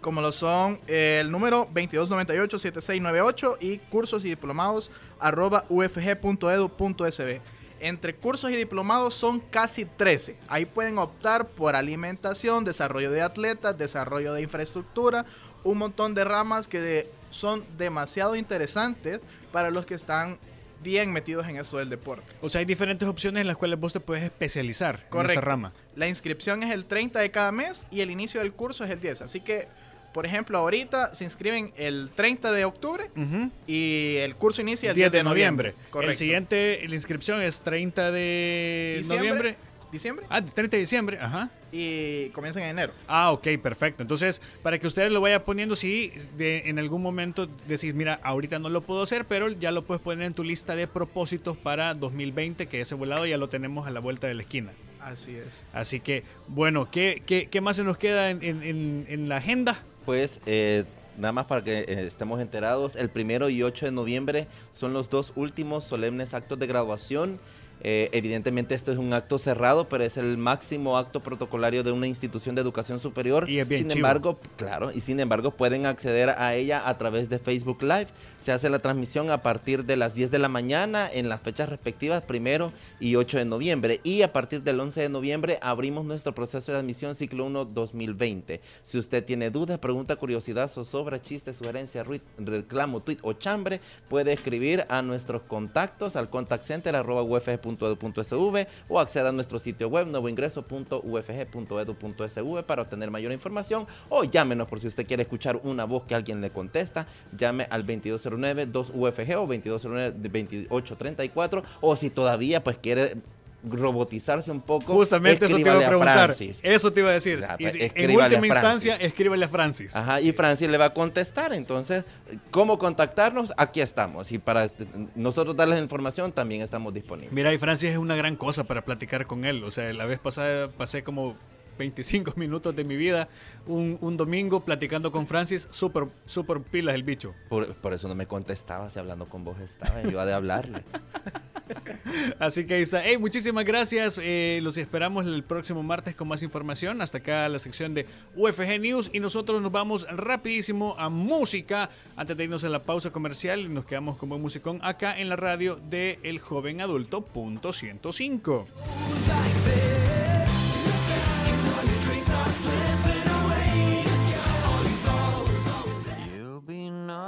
Como 0.00 0.20
lo 0.22 0.32
son 0.32 0.80
el 0.86 1.30
número 1.30 1.68
2298-7698 1.74 3.56
y 3.60 3.78
cursos 3.78 4.24
y 4.24 4.30
diplomados 4.30 4.90
arroba 5.18 5.64
ufg.edu.sb. 5.68 7.40
Entre 7.80 8.14
cursos 8.14 8.50
y 8.50 8.56
diplomados 8.56 9.14
son 9.14 9.40
casi 9.40 9.86
13. 9.86 10.36
Ahí 10.48 10.66
pueden 10.66 10.98
optar 10.98 11.48
por 11.48 11.74
alimentación, 11.76 12.64
desarrollo 12.64 13.10
de 13.10 13.22
atletas, 13.22 13.76
desarrollo 13.76 14.34
de 14.34 14.42
infraestructura, 14.42 15.24
un 15.64 15.78
montón 15.78 16.14
de 16.14 16.24
ramas 16.24 16.68
que 16.68 17.10
son 17.30 17.64
demasiado 17.78 18.36
interesantes 18.36 19.20
para 19.52 19.70
los 19.70 19.86
que 19.86 19.94
están 19.94 20.38
bien 20.82 21.12
metidos 21.12 21.46
en 21.48 21.56
eso 21.56 21.78
del 21.78 21.90
deporte. 21.90 22.32
O 22.40 22.48
sea, 22.48 22.60
hay 22.60 22.64
diferentes 22.64 23.06
opciones 23.08 23.40
en 23.42 23.46
las 23.46 23.56
cuales 23.56 23.78
vos 23.78 23.92
te 23.92 24.00
puedes 24.00 24.24
especializar 24.24 24.94
en 24.94 25.00
esta 25.00 25.08
Correcto. 25.10 25.40
rama. 25.42 25.72
La 25.96 26.08
inscripción 26.08 26.62
es 26.62 26.72
el 26.72 26.86
30 26.86 27.18
de 27.20 27.30
cada 27.30 27.52
mes 27.52 27.84
y 27.90 28.00
el 28.00 28.10
inicio 28.10 28.40
del 28.40 28.52
curso 28.52 28.84
es 28.84 28.90
el 28.90 29.00
10. 29.00 29.22
Así 29.22 29.40
que, 29.40 29.66
por 30.14 30.26
ejemplo, 30.26 30.58
ahorita 30.58 31.14
se 31.14 31.24
inscriben 31.24 31.72
el 31.76 32.10
30 32.14 32.50
de 32.52 32.64
octubre 32.64 33.10
Ujú. 33.16 33.50
y 33.66 34.16
el 34.16 34.34
curso 34.36 34.60
inicia 34.62 34.90
el 34.90 34.96
10 34.96 35.12
de 35.12 35.22
noviembre. 35.22 35.74
Correcto. 35.90 36.10
El 36.10 36.16
siguiente, 36.16 36.82
la 36.88 36.94
inscripción 36.94 37.40
es 37.42 37.62
30 37.62 38.10
de 38.10 38.94
Diciembre. 38.98 39.28
noviembre. 39.28 39.56
Diciembre. 39.92 40.24
Ah, 40.28 40.40
30 40.44 40.76
de 40.76 40.80
diciembre, 40.80 41.18
ajá. 41.20 41.50
Y 41.72 42.28
comienzan 42.30 42.62
en 42.62 42.68
enero. 42.70 42.92
Ah, 43.08 43.32
ok, 43.32 43.46
perfecto. 43.62 44.02
Entonces, 44.02 44.40
para 44.62 44.78
que 44.78 44.86
ustedes 44.86 45.10
lo 45.10 45.20
vayan 45.20 45.42
poniendo, 45.42 45.74
si 45.76 46.12
de, 46.36 46.68
en 46.68 46.78
algún 46.78 47.02
momento 47.02 47.48
decís, 47.66 47.92
mira, 47.94 48.20
ahorita 48.22 48.58
no 48.58 48.68
lo 48.68 48.80
puedo 48.82 49.02
hacer, 49.02 49.24
pero 49.26 49.48
ya 49.48 49.70
lo 49.72 49.84
puedes 49.84 50.00
poner 50.02 50.26
en 50.26 50.34
tu 50.34 50.44
lista 50.44 50.76
de 50.76 50.86
propósitos 50.86 51.56
para 51.56 51.94
2020, 51.94 52.66
que 52.66 52.80
ese 52.80 52.94
volado 52.94 53.26
ya 53.26 53.36
lo 53.36 53.48
tenemos 53.48 53.86
a 53.86 53.90
la 53.90 54.00
vuelta 54.00 54.26
de 54.26 54.34
la 54.34 54.42
esquina. 54.42 54.72
Así 55.00 55.34
es. 55.34 55.66
Así 55.72 55.98
que, 56.00 56.24
bueno, 56.46 56.90
¿qué, 56.90 57.22
qué, 57.26 57.48
qué 57.50 57.60
más 57.60 57.76
se 57.76 57.84
nos 57.84 57.98
queda 57.98 58.30
en, 58.30 58.42
en- 58.42 58.62
en- 58.62 59.04
en 59.08 59.28
la 59.28 59.36
agenda? 59.38 59.82
Pues 60.04 60.40
eh, 60.46 60.84
nada 61.16 61.32
más 61.32 61.46
para 61.46 61.64
que 61.64 61.78
eh, 61.80 62.04
estemos 62.06 62.40
enterados, 62.40 62.96
el 62.96 63.08
primero 63.10 63.48
y 63.48 63.62
8 63.62 63.86
de 63.86 63.92
noviembre 63.92 64.46
son 64.70 64.92
los 64.92 65.08
dos 65.10 65.32
últimos 65.36 65.84
solemnes 65.84 66.34
actos 66.34 66.58
de 66.58 66.66
graduación. 66.66 67.40
Eh, 67.82 68.08
evidentemente 68.12 68.74
esto 68.74 68.92
es 68.92 68.98
un 68.98 69.12
acto 69.12 69.38
cerrado, 69.38 69.88
pero 69.88 70.04
es 70.04 70.16
el 70.16 70.36
máximo 70.38 70.98
acto 70.98 71.20
protocolario 71.20 71.82
de 71.82 71.92
una 71.92 72.06
institución 72.06 72.54
de 72.54 72.60
educación 72.62 73.00
superior. 73.00 73.48
Y 73.48 73.58
es 73.60 73.66
bien 73.68 73.82
sin 73.82 73.88
chivo. 73.88 73.98
embargo, 73.98 74.38
claro, 74.56 74.92
y 74.92 75.00
sin 75.00 75.18
embargo 75.20 75.50
pueden 75.52 75.86
acceder 75.86 76.30
a 76.30 76.54
ella 76.54 76.86
a 76.88 76.98
través 76.98 77.28
de 77.28 77.38
Facebook 77.38 77.82
Live. 77.82 78.08
Se 78.38 78.52
hace 78.52 78.68
la 78.70 78.78
transmisión 78.78 79.30
a 79.30 79.42
partir 79.42 79.84
de 79.84 79.96
las 79.96 80.14
10 80.14 80.30
de 80.30 80.38
la 80.38 80.48
mañana 80.48 81.08
en 81.12 81.28
las 81.28 81.40
fechas 81.40 81.68
respectivas, 81.68 82.22
primero 82.22 82.72
y 83.00 83.16
8 83.16 83.38
de 83.38 83.44
noviembre. 83.44 84.00
Y 84.02 84.22
a 84.22 84.32
partir 84.32 84.62
del 84.62 84.78
11 84.80 85.00
de 85.02 85.08
noviembre 85.08 85.58
abrimos 85.62 86.04
nuestro 86.04 86.34
proceso 86.34 86.72
de 86.72 86.78
admisión 86.78 87.14
ciclo 87.14 87.46
1 87.46 87.64
2020. 87.66 88.60
Si 88.82 88.98
usted 88.98 89.24
tiene 89.24 89.50
dudas, 89.50 89.78
pregunta, 89.78 90.16
curiosidad, 90.16 90.68
zozobra, 90.68 91.20
chiste, 91.20 91.54
sugerencia, 91.54 92.04
ruit- 92.04 92.22
reclamo, 92.38 93.00
tweet 93.00 93.18
o 93.22 93.32
chambre, 93.32 93.80
puede 94.08 94.32
escribir 94.32 94.84
a 94.88 95.02
nuestros 95.02 95.42
contactos 95.42 96.16
al 96.16 96.30
contact 96.30 96.64
center 96.64 96.96
arroba 96.96 97.22
ufg.edu.sv 97.70 98.66
o 98.88 99.00
acceda 99.00 99.28
a 99.28 99.32
nuestro 99.32 99.58
sitio 99.58 99.88
web 99.88 100.06
nuevoingreso.ufg.edu.sv 100.06 102.62
para 102.64 102.82
obtener 102.82 103.10
mayor 103.10 103.32
información. 103.32 103.86
O 104.08 104.24
llámenos 104.24 104.68
por 104.68 104.80
si 104.80 104.88
usted 104.88 105.06
quiere 105.06 105.22
escuchar 105.22 105.60
una 105.62 105.84
voz 105.84 106.04
que 106.04 106.14
alguien 106.14 106.40
le 106.40 106.50
contesta, 106.50 107.06
llame 107.36 107.66
al 107.70 107.86
2209-2UFG 107.86 109.36
o 109.36 109.46
2209-2834 109.48 111.62
o 111.80 111.96
si 111.96 112.10
todavía 112.10 112.62
pues 112.62 112.78
quiere 112.78 113.16
robotizarse 113.62 114.50
un 114.50 114.60
poco, 114.60 114.94
Justamente 114.94 115.46
eso 115.46 115.56
te 115.56 115.60
iba 115.60 115.74
a 115.74 115.86
preguntar. 115.86 116.34
Eso 116.62 116.92
te 116.92 117.00
iba 117.00 117.10
a 117.10 117.12
decir. 117.12 117.40
Y 117.58 117.62
pues, 117.62 117.74
en 117.94 118.10
última 118.16 118.46
instancia, 118.46 118.96
escríbele 118.96 119.44
a 119.44 119.48
Francis. 119.48 119.94
Ajá, 119.94 120.20
y 120.20 120.32
Francis 120.32 120.68
le 120.68 120.78
va 120.78 120.86
a 120.86 120.94
contestar. 120.94 121.52
Entonces, 121.52 122.04
¿cómo 122.50 122.78
contactarnos? 122.78 123.52
Aquí 123.56 123.80
estamos. 123.80 124.32
Y 124.32 124.38
para 124.38 124.70
nosotros 125.14 125.56
darles 125.56 125.76
la 125.76 125.82
información, 125.82 126.32
también 126.32 126.62
estamos 126.62 126.94
disponibles. 126.94 127.32
Mira, 127.32 127.52
y 127.52 127.58
Francis 127.58 127.90
es 127.90 127.98
una 127.98 128.16
gran 128.16 128.36
cosa 128.36 128.64
para 128.64 128.84
platicar 128.84 129.26
con 129.26 129.44
él. 129.44 129.62
O 129.64 129.70
sea, 129.70 129.92
la 129.92 130.06
vez 130.06 130.18
pasada 130.18 130.70
pasé 130.70 131.02
como 131.02 131.36
25 131.78 132.34
minutos 132.36 132.76
de 132.76 132.84
mi 132.84 132.96
vida 132.96 133.28
un, 133.66 133.98
un 134.00 134.16
domingo 134.16 134.60
platicando 134.64 135.12
con 135.12 135.26
Francis. 135.26 135.68
Súper, 135.70 136.06
súper 136.26 136.60
pilas 136.60 136.94
el 136.94 137.02
bicho. 137.02 137.34
Por, 137.48 137.74
por 137.76 137.92
eso 137.92 138.08
no 138.08 138.14
me 138.14 138.26
contestaba 138.26 138.88
si 138.88 138.98
hablando 138.98 139.28
con 139.28 139.44
vos 139.44 139.58
estaba. 139.60 140.02
Yo 140.02 140.10
iba 140.10 140.24
de 140.24 140.32
hablarle. 140.32 140.84
Así 142.38 142.66
que 142.66 142.74
ahí 142.74 142.82
está. 142.82 143.02
Muchísimas 143.18 143.64
gracias. 143.64 144.18
Eh, 144.22 144.60
los 144.62 144.76
esperamos 144.76 145.26
el 145.26 145.42
próximo 145.42 145.82
martes 145.82 146.14
con 146.16 146.28
más 146.28 146.42
información. 146.42 147.02
Hasta 147.02 147.18
acá 147.18 147.48
la 147.48 147.58
sección 147.58 147.94
de 147.94 148.06
UFG 148.36 148.80
News. 148.80 149.10
Y 149.12 149.20
nosotros 149.20 149.60
nos 149.62 149.72
vamos 149.72 150.06
rapidísimo 150.10 150.94
a 150.98 151.08
música. 151.08 151.90
Antes 152.16 152.36
de 152.36 152.44
irnos 152.44 152.64
a 152.64 152.68
la 152.68 152.84
pausa 152.84 153.10
comercial, 153.10 153.72
nos 153.72 153.84
quedamos 153.84 154.16
con 154.16 154.28
buen 154.28 154.42
musicón 154.42 154.78
acá 154.82 155.18
en 155.18 155.28
la 155.28 155.36
radio 155.36 155.76
de 155.76 156.18
El 156.22 156.38
Joven 156.38 156.80
Adulto, 156.80 157.24
punto 157.24 157.72
105. 157.72 158.66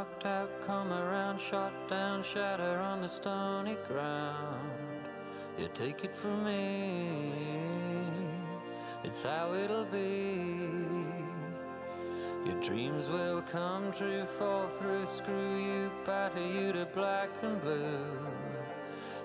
Knocked 0.02 0.26
out, 0.26 0.50
come 0.66 0.92
around, 0.92 1.40
shot 1.40 1.72
down, 1.88 2.24
shatter 2.24 2.76
on 2.80 3.02
the 3.02 3.08
stony 3.08 3.76
ground. 3.86 4.68
You 5.56 5.68
take 5.74 6.02
it 6.02 6.16
from 6.16 6.44
me, 6.44 7.22
it's 9.04 9.22
how 9.22 9.54
it'll 9.54 9.84
be. 9.84 10.50
Your 12.44 12.60
dreams 12.60 13.10
will 13.10 13.42
come 13.42 13.92
true, 13.92 14.24
fall 14.24 14.66
through, 14.66 15.06
screw 15.06 15.56
you, 15.56 15.88
batter 16.04 16.44
you 16.44 16.72
to 16.72 16.84
black 16.86 17.30
and 17.42 17.62
blue. 17.62 18.18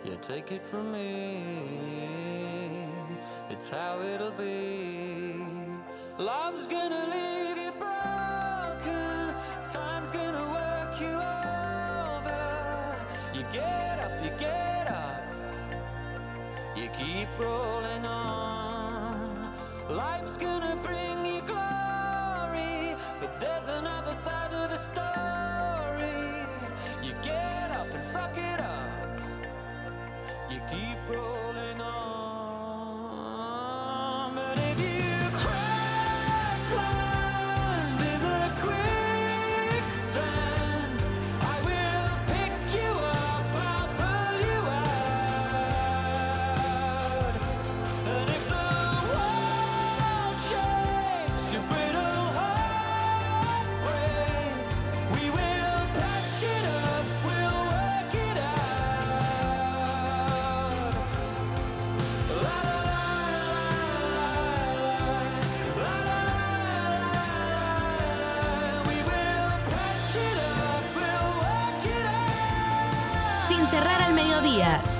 You 0.05 0.15
take 0.21 0.51
it 0.51 0.63
from 0.63 0.91
me, 0.91 1.41
it's 3.49 3.71
how 3.71 3.99
it'll 4.01 4.29
be. 4.29 5.33
Love's 6.19 6.67
gonna 6.67 7.07
leave 7.11 7.56
you 11.01 11.15
over. 11.15 12.95
You 13.33 13.43
get 13.51 13.99
up, 13.99 14.23
you 14.23 14.31
get 14.37 14.87
up, 14.87 15.33
you 16.75 16.89
keep 16.89 17.27
rolling 17.39 18.05
on. 18.05 19.53
Life's 19.89 20.37
gonna 20.37 20.75
bring 20.83 21.25
you 21.25 21.41
glory, 21.41 22.95
but 23.19 23.39
there's 23.39 23.67
another 23.69 24.13
side 24.13 24.53
of 24.53 24.69
the 24.71 24.77
story. 24.77 26.47
You 27.03 27.13
get 27.21 27.71
up 27.71 27.93
and 27.93 28.03
suck 28.03 28.37
it 28.37 28.59
up, 28.61 29.19
you 30.49 30.59
keep 30.71 30.97
rolling 31.09 31.81
on. 31.81 31.95
But 34.35 34.57
if 34.59 34.79
you 34.79 35.06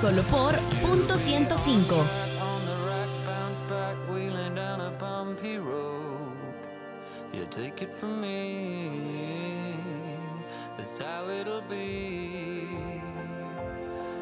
solo 0.00 0.22
por 0.30 0.54
punto 0.80 1.16
105. 1.16 2.06
On 2.40 2.64
the 2.66 2.76
rack, 2.86 3.08
bounce 3.26 3.60
back, 3.62 3.96
wheeling 4.08 4.54
down 4.54 4.80
a 4.80 4.92
bumpy 4.92 5.58
road. 5.58 6.36
You 7.32 7.46
take 7.50 7.82
it 7.82 7.92
from 7.92 8.20
me, 8.20 9.74
that's 10.76 10.98
how 10.98 11.28
it'll 11.28 11.62
be. 11.62 12.68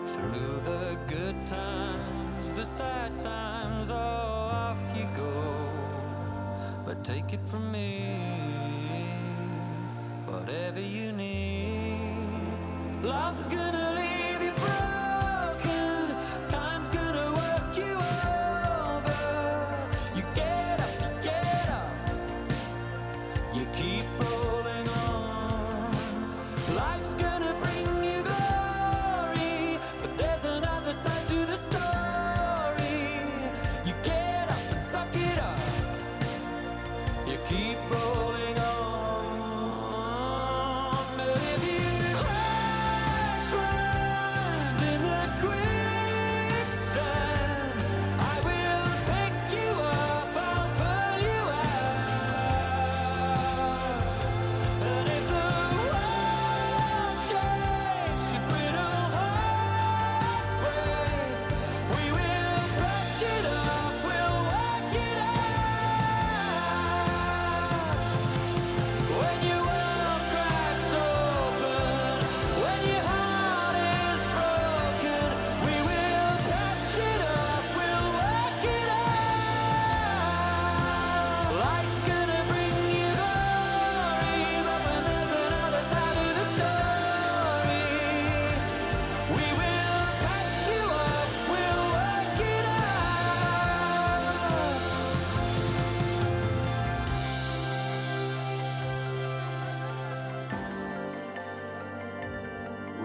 Through 0.06 0.60
the 0.64 0.96
good 1.08 1.46
times, 1.46 2.50
the 2.54 2.64
sad 2.64 3.18
times, 3.18 3.90
oh, 3.90 3.94
off 3.94 4.96
you 4.96 5.06
go. 5.14 5.70
But 6.86 7.04
take 7.04 7.34
it 7.34 7.46
from 7.46 7.70
me, 7.70 8.16
whatever 10.24 10.80
you 10.80 11.12
need. 11.12 11.76
Love's 13.02 13.46
gonna 13.46 13.85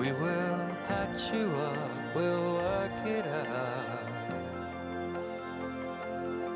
We 0.02 0.12
will 0.14 0.58
patch 0.84 1.32
you 1.32 1.52
up, 1.52 2.16
we'll 2.16 2.54
work 2.56 3.06
it 3.06 3.28
out. 3.28 4.10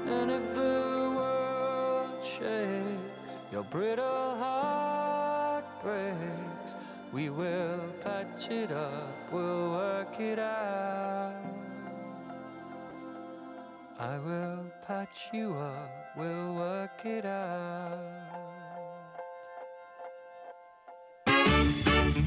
And 0.08 0.32
if 0.32 0.56
the 0.56 1.14
world 1.16 2.26
shakes, 2.26 3.52
your 3.52 3.62
brittle 3.62 4.36
heart 4.38 5.66
breaks, 5.84 6.74
we 7.12 7.30
will 7.30 7.82
patch 8.02 8.50
it 8.50 8.72
up, 8.72 9.32
we'll 9.32 9.70
work 9.74 10.20
it 10.20 10.40
out. 10.40 11.36
I 14.00 14.18
will 14.18 14.66
patch 14.88 15.30
you 15.32 15.54
up, 15.54 15.92
we'll 16.18 16.56
work 16.56 17.06
it 17.06 17.26
out. 17.28 18.25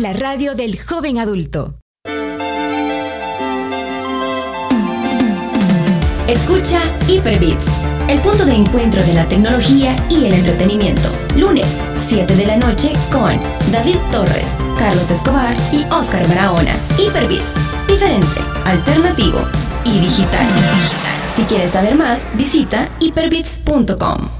La 0.00 0.14
radio 0.14 0.54
del 0.54 0.80
joven 0.80 1.18
adulto. 1.18 1.74
Escucha 6.26 6.80
Hyperbits, 7.06 7.66
el 8.08 8.22
punto 8.22 8.46
de 8.46 8.54
encuentro 8.54 9.04
de 9.04 9.12
la 9.12 9.28
tecnología 9.28 9.94
y 10.08 10.24
el 10.24 10.32
entretenimiento. 10.32 11.06
Lunes, 11.36 11.76
7 12.08 12.34
de 12.34 12.46
la 12.46 12.56
noche 12.56 12.94
con 13.12 13.38
David 13.70 13.98
Torres, 14.10 14.52
Carlos 14.78 15.10
Escobar 15.10 15.54
y 15.70 15.84
Oscar 15.92 16.26
Barahona. 16.28 16.74
Hyperbits, 16.98 17.52
diferente, 17.86 18.40
alternativo 18.64 19.40
y 19.84 20.00
digital. 20.00 20.48
Si 21.36 21.42
quieres 21.42 21.72
saber 21.72 21.94
más, 21.94 22.26
visita 22.38 22.88
hyperbits.com. 23.00 24.39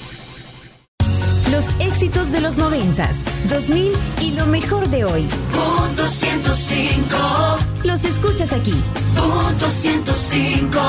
Los 1.61 1.79
éxitos 1.79 2.31
de 2.31 2.41
los 2.41 2.57
noventas, 2.57 3.17
2000 3.47 3.93
y 4.23 4.31
lo 4.31 4.47
mejor 4.47 4.89
de 4.89 5.05
hoy. 5.05 5.27
Punto 5.51 6.07
105. 6.07 7.15
Los 7.83 8.03
escuchas 8.03 8.51
aquí. 8.51 8.73
Punto 9.15 9.69
105. 9.69 10.79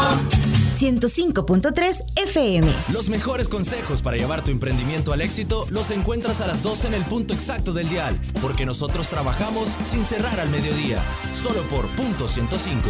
105.3 0.72 2.04
FM. 2.16 2.66
Los 2.90 3.11
mejores 3.11 3.50
consejos 3.50 4.00
para 4.00 4.16
llevar 4.16 4.46
tu 4.46 4.50
emprendimiento 4.50 5.12
al 5.12 5.20
éxito 5.20 5.66
los 5.68 5.90
encuentras 5.90 6.40
a 6.40 6.46
las 6.46 6.62
12 6.62 6.88
en 6.88 6.94
el 6.94 7.04
punto 7.04 7.35
exacto 7.35 7.74
del 7.74 7.90
dial, 7.90 8.18
porque 8.40 8.64
nosotros 8.64 9.08
trabajamos 9.08 9.76
sin 9.85 10.06
cerrar 10.06 10.40
al 10.40 10.48
mediodía, 10.48 11.02
solo 11.35 11.61
por 11.64 11.87
punto 11.88 12.26
105. 12.26 12.88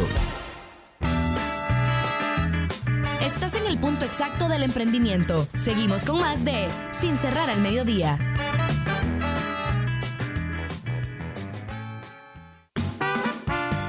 El 3.73 3.79
punto 3.79 4.05
exacto 4.05 4.49
del 4.49 4.63
emprendimiento. 4.65 5.49
Seguimos 5.65 6.05
con 6.05 6.19
más 6.21 6.45
de 6.45 6.69
Sin 7.01 7.17
cerrar 7.17 7.49
al 7.49 7.61
mediodía. 7.61 8.19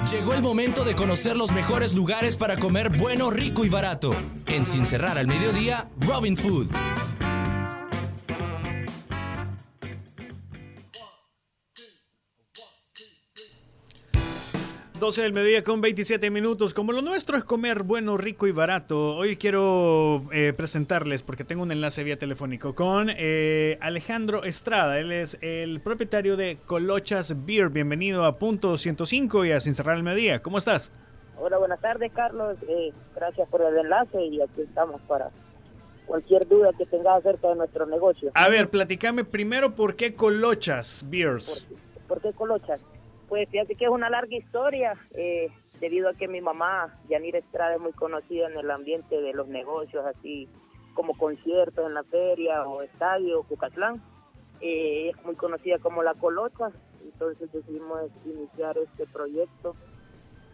Llegó 0.10 0.36
el 0.36 0.41
momento 0.41 0.86
de 0.86 0.96
conocer 0.96 1.36
los 1.36 1.52
mejores 1.52 1.96
lugares 1.96 2.38
para 2.38 2.56
comer 2.56 2.98
bueno, 2.98 3.30
rico 3.30 3.65
y 3.65 3.69
barato. 3.69 4.15
En 4.46 4.65
Sin 4.65 4.86
cerrar 4.86 5.17
al 5.17 5.28
mediodía, 5.28 5.89
Robin 6.00 6.38
Food. 6.38 6.69
12 15.04 15.22
del 15.22 15.34
mediodía 15.34 15.66
con 15.66 15.82
27 15.82 16.32
minutos. 16.32 16.74
Como 16.74 16.94
lo 16.94 17.02
nuestro 17.02 17.36
es 17.36 17.44
comer 17.44 17.84
bueno, 17.84 18.16
rico 18.16 18.48
y 18.48 18.54
barato, 18.54 19.18
hoy 19.18 19.36
quiero 19.36 20.24
eh, 20.32 20.54
presentarles, 20.56 21.24
porque 21.24 21.44
tengo 21.44 21.62
un 21.62 21.74
enlace 21.74 22.06
vía 22.06 22.18
telefónico, 22.18 22.74
con 22.74 23.10
eh, 23.10 23.78
Alejandro 23.82 24.46
Estrada. 24.46 24.98
Él 25.00 25.12
es 25.12 25.38
el 25.42 25.82
propietario 25.82 26.38
de 26.38 26.58
Colochas 26.66 27.46
Beer. 27.46 27.68
Bienvenido 27.68 28.24
a 28.24 28.39
Punto 28.39 28.78
105 28.78 29.44
y 29.44 29.52
a 29.52 29.60
Sin 29.60 29.76
Cerrar 29.76 29.98
el 29.98 30.04
Mediodía. 30.04 30.42
¿Cómo 30.42 30.58
estás? 30.58 30.94
Hola, 31.38 31.58
buenas 31.58 31.82
tardes, 31.82 32.10
Carlos. 32.13 32.56
Eh, 32.70 32.94
gracias 33.13 33.50
por 33.50 33.62
el 33.62 33.78
enlace 33.78 34.24
y 34.24 34.42
aquí 34.42 34.62
estamos 34.62 35.02
para 35.02 35.32
cualquier 36.06 36.48
duda 36.48 36.72
que 36.78 36.86
tengas 36.86 37.18
acerca 37.18 37.50
de 37.50 37.56
nuestro 37.56 37.86
negocio. 37.88 38.32
A 38.36 38.48
ver, 38.48 38.70
platícame 38.70 39.26
primero 39.26 39.76
por 39.76 39.98
qué 39.98 40.16
Colochas 40.16 41.06
Beers. 41.10 41.68
¿Por 42.08 42.22
qué 42.22 42.32
Colochas? 42.32 42.80
Pues 43.34 43.50
fíjate 43.50 43.74
que 43.74 43.86
es 43.86 43.89
una 43.89 44.12
larga 44.12 44.38
historia, 44.38 44.93
eh, 45.15 45.48
debido 45.80 46.08
a 46.08 46.13
que 46.13 46.28
mi 46.28 46.39
mamá, 46.39 47.00
Yanira 47.10 47.39
Estrada, 47.39 47.74
es 47.74 47.82
muy 47.82 47.91
conocida 47.93 48.48
en 48.48 48.56
el 48.60 48.69
ambiente 48.69 49.19
de 49.19 49.34
los 49.34 49.48
negocios, 49.48 50.06
así 50.06 50.48
como 50.93 51.17
conciertos 51.17 51.84
en 51.84 51.96
la 51.96 52.04
feria 52.04 52.62
o 52.67 52.84
estadio, 52.84 53.41
Cucatlán. 53.41 54.04
Eh, 54.62 55.10
es 55.10 55.26
muy 55.26 55.34
conocida 55.34 55.80
como 55.80 56.04
La 56.04 56.13
Colocha, 56.13 56.69
entonces 57.04 57.52
decidimos 57.52 58.02
iniciar 58.24 58.78
este 58.78 59.08
proyecto 59.08 59.76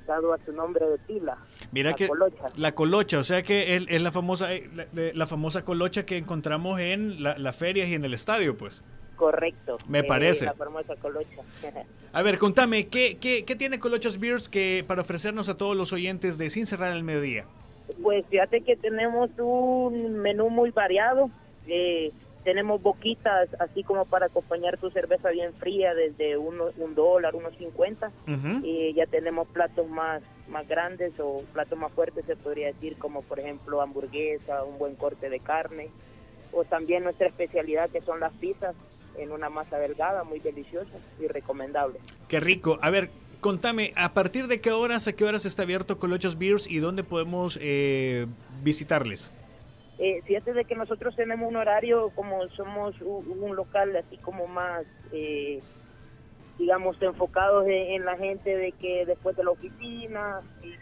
dado 0.08 0.32
a 0.34 0.38
su 0.46 0.54
nombre 0.54 0.86
de 0.88 1.00
pila. 1.00 1.38
Mira 1.74 1.90
la 1.90 1.96
que 1.98 2.08
Colocha. 2.08 2.46
la 2.56 2.72
colocha, 2.76 3.20
o 3.20 3.24
sea 3.26 3.44
que 3.44 3.76
es, 3.76 3.88
es 3.90 4.02
la 4.02 4.12
famosa 4.12 4.54
eh, 4.54 4.70
la, 4.74 4.86
la 5.14 5.28
famosa 5.28 5.66
colocha 5.66 6.06
que 6.06 6.16
encontramos 6.16 6.80
en 6.80 7.22
la- 7.24 7.38
las 7.38 7.58
ferias 7.58 7.90
y 7.90 7.96
en 7.96 8.06
el 8.06 8.14
estadio, 8.14 8.58
pues. 8.58 8.86
Correcto. 9.20 9.78
Me 9.90 10.00
Eh, 10.00 10.04
parece. 10.06 10.46
La 10.46 10.54
famosa 10.54 10.96
Colocha. 10.96 11.42
A 12.14 12.22
ver, 12.22 12.38
contame, 12.40 12.88
¿qué, 12.88 13.18
qué, 13.20 13.44
qué 13.44 13.56
tiene 13.58 13.78
Colochas 13.78 14.18
Beers 14.18 14.48
que 14.48 14.86
para 14.88 15.02
ofrecernos 15.02 15.50
a 15.50 15.58
todos 15.58 15.76
los 15.76 15.92
oyentes 15.92 16.38
de 16.38 16.50
Sin 16.50 16.66
Cerrar 16.66 16.94
el 16.96 17.04
Mediodía? 17.04 17.44
Pues 18.02 18.26
fíjate 18.28 18.62
que 18.62 18.78
tenemos 18.78 19.30
un 19.38 20.20
menú 20.20 20.50
muy 20.50 20.72
variado. 20.72 21.30
eh, 21.68 22.12
tenemos 22.46 22.82
boquitas 22.82 23.50
así 23.60 23.84
como 23.84 24.06
para 24.06 24.28
acompañar 24.28 24.78
tu 24.78 24.90
cerveza 24.90 25.30
bien 25.30 25.54
fría 25.56 25.94
desde 25.94 26.38
uno, 26.38 26.68
un 26.78 26.96
dólar, 26.96 27.36
unos 27.36 27.56
cincuenta. 27.58 28.12
Ujú. 28.24 28.66
Y 28.66 28.94
ya 28.94 29.06
tenemos 29.08 29.50
platos 29.50 29.88
más, 29.90 30.22
más 30.48 30.66
grandes 30.66 31.12
o 31.20 31.44
platos 31.54 31.78
más 31.78 31.92
fuertes, 31.92 32.24
se 32.26 32.38
podría 32.38 32.68
decir, 32.68 32.96
como 32.98 33.22
por 33.24 33.40
ejemplo 33.42 33.82
hamburguesa, 33.82 34.64
un 34.64 34.78
buen 34.80 34.96
corte 34.96 35.30
de 35.30 35.42
carne. 35.42 35.90
O 36.54 36.64
también 36.64 37.04
nuestra 37.04 37.28
especialidad 37.28 37.90
que 37.92 38.02
son 38.02 38.22
las 38.22 38.32
pizzas 38.34 38.74
en 39.20 39.32
una 39.32 39.50
masa 39.50 39.78
delgada, 39.78 40.24
muy 40.24 40.40
deliciosa 40.40 40.92
y 41.20 41.28
recomendable. 41.28 42.00
Qué 42.28 42.40
rico. 42.40 42.80
A 42.82 42.90
ver, 42.90 43.10
contame, 43.40 43.92
¿a 43.96 44.14
partir 44.14 44.48
de 44.48 44.62
qué 44.62 44.72
horas, 44.72 45.08
a 45.08 45.14
qué 45.14 45.26
horas 45.26 45.46
está 45.46 45.64
abierto 45.64 45.98
Colochas 45.98 46.38
Beers 46.38 46.70
y 46.70 46.78
dónde 46.78 47.04
podemos 47.04 47.60
eh, 47.62 48.26
visitarles? 48.64 49.32
Eh, 49.98 50.22
fíjate 50.26 50.54
de 50.54 50.64
que 50.66 50.76
nosotros 50.76 51.16
tenemos 51.16 51.48
un 51.50 51.58
horario 51.58 52.12
como 52.16 52.48
somos 52.50 52.96
un, 53.02 53.44
un 53.44 53.56
local 53.56 53.96
así 53.98 54.18
como 54.18 54.48
más, 54.48 54.86
eh, 55.12 55.60
digamos, 56.58 57.02
enfocados 57.02 57.66
en, 57.66 57.94
en 57.94 58.06
la 58.06 58.18
gente 58.18 58.56
de 58.56 58.72
que 58.72 59.06
después 59.06 59.36
de 59.36 59.44
la 59.44 59.52
oficina, 59.52 60.42
eh, 60.64 60.78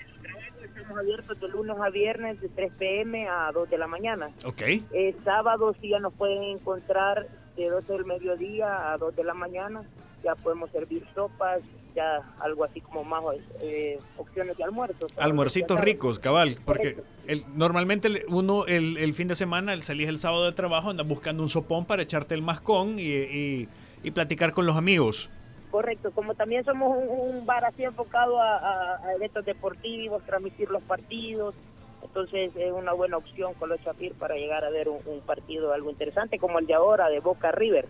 estamos 0.63 0.97
abiertos 0.97 1.39
de 1.39 1.47
lunes 1.47 1.77
a 1.79 1.89
viernes 1.89 2.39
de 2.41 2.49
3 2.49 2.71
pm 2.77 3.27
a 3.27 3.51
2 3.51 3.69
de 3.69 3.77
la 3.77 3.87
mañana. 3.87 4.29
Ok. 4.45 4.61
Eh, 4.61 5.15
sábados 5.23 5.75
sí 5.81 5.89
ya 5.89 5.99
nos 5.99 6.13
pueden 6.13 6.43
encontrar 6.43 7.27
de 7.57 7.69
12 7.69 7.91
del 7.93 8.05
mediodía 8.05 8.91
a 8.93 8.97
2 8.97 9.15
de 9.15 9.23
la 9.23 9.33
mañana. 9.33 9.83
Ya 10.23 10.35
podemos 10.35 10.69
servir 10.71 11.05
sopas, 11.13 11.61
ya 11.95 12.21
algo 12.39 12.63
así 12.63 12.81
como 12.81 13.03
más 13.03 13.23
eh, 13.61 13.99
opciones 14.17 14.57
de 14.57 14.63
almuerzo. 14.63 15.07
Almuercitos 15.17 15.79
ricos, 15.79 16.19
cabal, 16.19 16.57
porque 16.65 16.97
el, 17.27 17.43
normalmente 17.55 18.25
uno 18.29 18.65
el, 18.65 18.97
el 18.97 19.13
fin 19.13 19.27
de 19.27 19.35
semana, 19.35 19.73
el 19.73 19.83
salís 19.83 20.07
el 20.09 20.19
sábado 20.19 20.45
de 20.45 20.51
trabajo, 20.53 20.89
andas 20.89 21.07
buscando 21.07 21.43
un 21.43 21.49
sopón 21.49 21.85
para 21.85 22.01
echarte 22.03 22.35
el 22.35 22.41
mascón 22.41 22.99
y, 22.99 23.03
y- 23.11 23.69
y 24.03 24.11
platicar 24.11 24.53
con 24.53 24.65
los 24.65 24.75
amigos. 24.75 25.29
Correcto, 25.71 26.11
como 26.11 26.33
también 26.35 26.63
somos 26.63 26.95
un, 26.97 27.35
un 27.37 27.45
bar 27.45 27.65
así 27.65 27.83
enfocado 27.83 28.39
a, 28.41 28.57
a- 28.57 29.05
a 29.07 29.13
eventos 29.15 29.43
deportivos, 29.45 30.23
transmitir 30.25 30.69
los 30.69 30.81
partidos, 30.83 31.55
entonces 32.03 32.51
es 32.55 32.71
una 32.71 32.93
buena 32.93 33.17
opción 33.17 33.53
con 33.55 33.69
los 33.69 33.81
Chapir 33.83 34.13
para 34.13 34.35
llegar 34.35 34.63
a 34.63 34.69
ver 34.69 34.89
un, 34.89 34.99
un 35.05 35.21
partido 35.21 35.73
algo 35.73 35.89
interesante 35.89 36.39
como 36.39 36.59
el 36.59 36.67
de 36.67 36.73
ahora 36.73 37.09
de 37.09 37.19
Boca 37.19 37.51
River. 37.51 37.85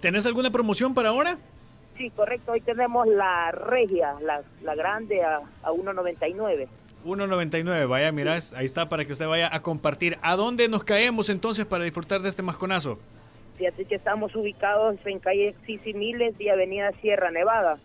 ¿Tenés 0.00 0.26
alguna 0.26 0.50
promoción 0.50 0.94
para 0.94 1.10
ahora? 1.10 1.38
Sí, 1.96 2.10
correcto, 2.10 2.52
hoy 2.52 2.60
tenemos 2.60 3.06
la 3.06 3.52
regia, 3.52 4.14
la, 4.20 4.42
la 4.62 4.74
grande 4.74 5.22
a, 5.22 5.36
a 5.62 5.70
1.99. 5.70 6.66
1.99, 7.04 7.88
vaya, 7.88 8.12
mirá, 8.12 8.38
ahí 8.56 8.64
está 8.64 8.88
para 8.88 9.04
que 9.04 9.12
usted 9.12 9.28
vaya 9.28 9.54
a 9.54 9.62
compartir. 9.62 10.18
¿A 10.22 10.36
dónde 10.36 10.68
nos 10.68 10.84
caemos 10.84 11.28
entonces 11.28 11.66
para 11.66 11.84
disfrutar 11.84 12.22
de 12.22 12.30
este 12.30 12.42
masconazo? 12.42 12.98
Fíjate 13.58 13.84
que 13.84 13.94
estamos 13.94 14.34
ubicados 14.34 14.96
en 15.04 15.20
calle 15.20 15.54
Sisimiles 15.66 16.34
y 16.40 16.48
avenida 16.48 16.90
Sierra 17.00 17.30
Nevada, 17.30 17.78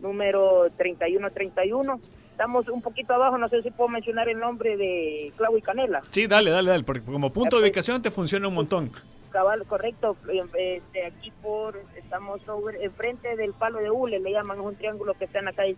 número 0.00 0.68
3131. 0.76 2.00
Estamos 2.42 2.68
un 2.70 2.82
poquito 2.82 3.14
abajo, 3.14 3.38
no 3.38 3.48
sé 3.48 3.62
si 3.62 3.70
puedo 3.70 3.88
mencionar 3.88 4.28
el 4.28 4.40
nombre 4.40 4.76
de 4.76 5.32
Clavo 5.36 5.56
y 5.58 5.62
Canela. 5.62 6.02
Sí, 6.10 6.26
dale, 6.26 6.50
dale, 6.50 6.70
dale, 6.70 6.82
porque 6.82 7.00
como 7.00 7.32
punto 7.32 7.54
de 7.54 7.62
ubicación 7.62 8.02
te 8.02 8.10
funciona 8.10 8.48
un 8.48 8.54
montón. 8.54 8.90
Cabal, 9.30 9.64
correcto. 9.64 10.16
eh, 10.58 10.82
de 10.92 11.06
aquí 11.06 11.30
por, 11.40 11.80
estamos 12.12 12.42
sobre, 12.42 12.84
enfrente 12.84 13.36
del 13.36 13.54
palo 13.54 13.78
de 13.78 13.90
hule, 13.90 14.20
le 14.20 14.32
llaman, 14.32 14.58
es 14.58 14.66
un 14.66 14.76
triángulo 14.76 15.14
que 15.14 15.24
está 15.24 15.38
en 15.38 15.46
la 15.46 15.54
calle. 15.54 15.74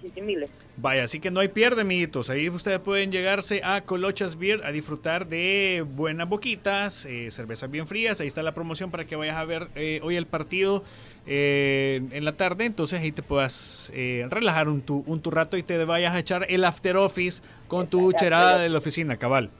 Vaya, 0.77 1.05
así 1.05 1.20
que 1.20 1.31
no 1.31 1.38
hay 1.38 1.47
pierde, 1.47 1.83
amiguitos. 1.83 2.29
Ahí 2.29 2.49
ustedes 2.49 2.81
pueden 2.81 3.12
llegarse 3.12 3.61
a 3.62 3.83
Colochas 3.83 4.37
Beer 4.37 4.64
a 4.64 4.73
disfrutar 4.73 5.29
de 5.29 5.85
buenas 5.87 6.29
boquitas, 6.29 7.07
eh, 7.07 7.31
cervezas 7.31 7.70
bien 7.70 7.87
frías. 7.87 8.20
Ahí 8.20 8.27
está 8.27 8.42
la 8.42 8.53
promoción 8.53 8.90
para 8.90 9.05
que 9.05 9.14
vayas 9.14 9.37
a 9.37 9.44
ver 9.44 9.68
eh, 9.77 10.01
hoy 10.03 10.16
el 10.16 10.27
partido 10.27 10.83
eh, 11.29 12.03
en 12.11 12.25
la 12.25 12.33
tarde. 12.33 12.64
Entonces 12.64 13.01
ahí 13.01 13.12
te 13.12 13.23
puedas 13.23 13.92
eh, 13.94 14.27
relajar 14.29 14.68
un 14.68 14.83
tu, 14.83 15.05
un 15.07 15.23
tu 15.23 15.31
rato 15.31 15.57
y 15.57 15.62
te 15.62 15.85
vayas 15.85 16.14
a 16.14 16.18
echar 16.18 16.47
el 16.49 16.64
after 16.64 16.97
office 16.97 17.44
con 17.68 17.87
tu 17.87 18.12
cherada 18.12 18.59
de 18.59 18.68
la 18.70 18.79
oficina, 18.79 19.16
cabal. 19.16 19.51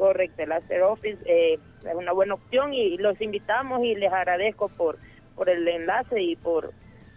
Correcto, 0.00 0.44
el 0.44 0.52
After 0.52 0.82
Office 0.84 1.18
eh, 1.26 1.58
es 1.84 1.94
una 1.94 2.12
buena 2.12 2.32
opción 2.32 2.72
y 2.72 2.96
los 2.96 3.20
invitamos 3.20 3.84
y 3.84 3.94
les 3.96 4.10
agradezco 4.10 4.70
por, 4.70 4.96
por 5.40 5.48
el 5.48 5.66
enlace 5.66 6.20
y 6.20 6.36
por, 6.36 6.70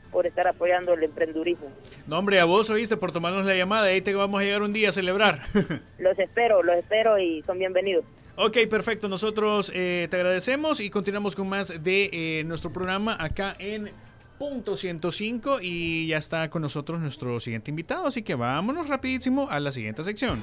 por 0.10 0.26
estar 0.26 0.48
apoyando 0.48 0.94
el 0.94 1.04
emprendurismo. 1.04 1.68
No, 2.08 2.20
hombre, 2.20 2.40
a 2.40 2.46
vos 2.46 2.70
oíste 2.70 2.96
por 2.96 3.12
tomarnos 3.12 3.46
la 3.46 3.54
llamada. 3.54 3.88
Ahí 3.88 4.00
te 4.00 4.16
vamos 4.16 4.40
a 4.40 4.46
llegar 4.46 4.62
un 4.62 4.72
día 4.72 4.88
a 4.88 4.92
celebrar. 4.94 5.42
Los 6.00 6.18
espero, 6.18 6.64
los 6.64 6.78
espero 6.78 7.20
y 7.20 7.42
son 7.42 7.60
bienvenidos. 7.60 8.06
Ok, 8.38 8.60
perfecto. 8.70 9.10
Nosotros 9.10 9.74
eh, 9.76 10.08
te 10.10 10.16
agradecemos 10.16 10.80
y 10.80 10.90
continuamos 10.90 11.36
con 11.36 11.50
más 11.50 11.84
de 11.84 12.10
eh, 12.14 12.44
nuestro 12.46 12.72
programa 12.72 13.18
acá 13.20 13.58
en 13.60 13.92
Punto 14.40 14.78
105 14.78 15.58
y 15.62 16.08
ya 16.08 16.18
está 16.18 16.50
con 16.50 16.62
nosotros 16.62 17.02
nuestro 17.02 17.42
siguiente 17.42 17.72
invitado, 17.72 18.08
así 18.08 18.24
que 18.24 18.36
vámonos 18.36 18.88
rapidísimo 18.88 19.50
a 19.50 19.60
la 19.60 19.74
siguiente 19.74 20.02
sección. 20.06 20.42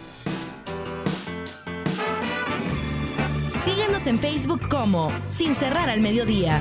Síguenos 3.65 4.07
en 4.07 4.19
Facebook 4.19 4.69
como 4.69 5.11
Sin 5.31 5.55
Cerrar 5.55 5.89
al 5.89 6.03
Mediodía. 6.03 6.61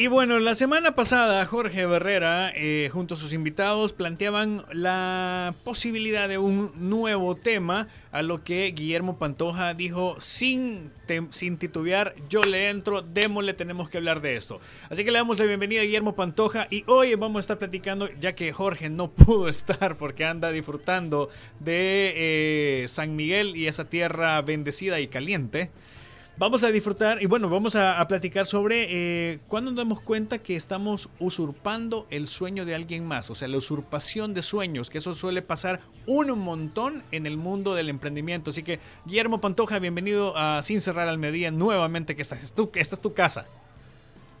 Y 0.00 0.06
bueno, 0.06 0.38
la 0.38 0.54
semana 0.54 0.94
pasada 0.94 1.44
Jorge 1.44 1.84
Barrera, 1.84 2.50
eh, 2.56 2.88
junto 2.90 3.12
a 3.12 3.16
sus 3.18 3.34
invitados, 3.34 3.92
planteaban 3.92 4.64
la 4.72 5.54
posibilidad 5.62 6.26
de 6.26 6.38
un 6.38 6.72
nuevo 6.88 7.34
tema, 7.36 7.86
a 8.10 8.22
lo 8.22 8.42
que 8.42 8.72
Guillermo 8.74 9.18
Pantoja 9.18 9.74
dijo 9.74 10.16
sin, 10.18 10.90
sin 11.28 11.58
titubear, 11.58 12.14
yo 12.30 12.40
le 12.40 12.70
entro, 12.70 13.02
démosle, 13.02 13.52
tenemos 13.52 13.90
que 13.90 13.98
hablar 13.98 14.22
de 14.22 14.36
esto. 14.36 14.58
Así 14.88 15.04
que 15.04 15.10
le 15.10 15.18
damos 15.18 15.38
la 15.38 15.44
bienvenida 15.44 15.82
a 15.82 15.84
Guillermo 15.84 16.16
Pantoja 16.16 16.66
y 16.70 16.82
hoy 16.86 17.14
vamos 17.16 17.36
a 17.36 17.40
estar 17.40 17.58
platicando, 17.58 18.08
ya 18.18 18.34
que 18.34 18.54
Jorge 18.54 18.88
no 18.88 19.10
pudo 19.12 19.50
estar 19.50 19.98
porque 19.98 20.24
anda 20.24 20.50
disfrutando 20.50 21.28
de 21.58 22.14
eh, 22.16 22.88
San 22.88 23.16
Miguel 23.16 23.54
y 23.54 23.66
esa 23.66 23.90
tierra 23.90 24.40
bendecida 24.40 24.98
y 24.98 25.08
caliente. 25.08 25.70
Vamos 26.40 26.64
a 26.64 26.72
disfrutar 26.72 27.22
y 27.22 27.26
bueno, 27.26 27.50
vamos 27.50 27.76
a, 27.76 28.00
a 28.00 28.08
platicar 28.08 28.46
sobre 28.46 28.86
eh, 28.88 29.40
cuándo 29.46 29.72
nos 29.72 29.76
damos 29.76 30.00
cuenta 30.00 30.38
que 30.38 30.56
estamos 30.56 31.10
usurpando 31.18 32.06
el 32.08 32.26
sueño 32.26 32.64
de 32.64 32.74
alguien 32.74 33.04
más, 33.04 33.28
o 33.28 33.34
sea, 33.34 33.46
la 33.46 33.58
usurpación 33.58 34.32
de 34.32 34.40
sueños, 34.40 34.88
que 34.88 34.96
eso 34.96 35.14
suele 35.14 35.42
pasar 35.42 35.80
un 36.06 36.38
montón 36.38 37.04
en 37.12 37.26
el 37.26 37.36
mundo 37.36 37.74
del 37.74 37.90
emprendimiento. 37.90 38.52
Así 38.52 38.62
que, 38.62 38.80
Guillermo 39.04 39.42
Pantoja, 39.42 39.78
bienvenido 39.80 40.34
a 40.34 40.62
Sin 40.62 40.80
Cerrar 40.80 41.08
al 41.08 41.18
Mediodía 41.18 41.50
nuevamente, 41.50 42.16
que 42.16 42.22
esta 42.22 42.36
es 42.36 42.54
tu, 42.54 42.70
esta 42.72 42.94
es 42.94 43.02
tu 43.02 43.12
casa. 43.12 43.46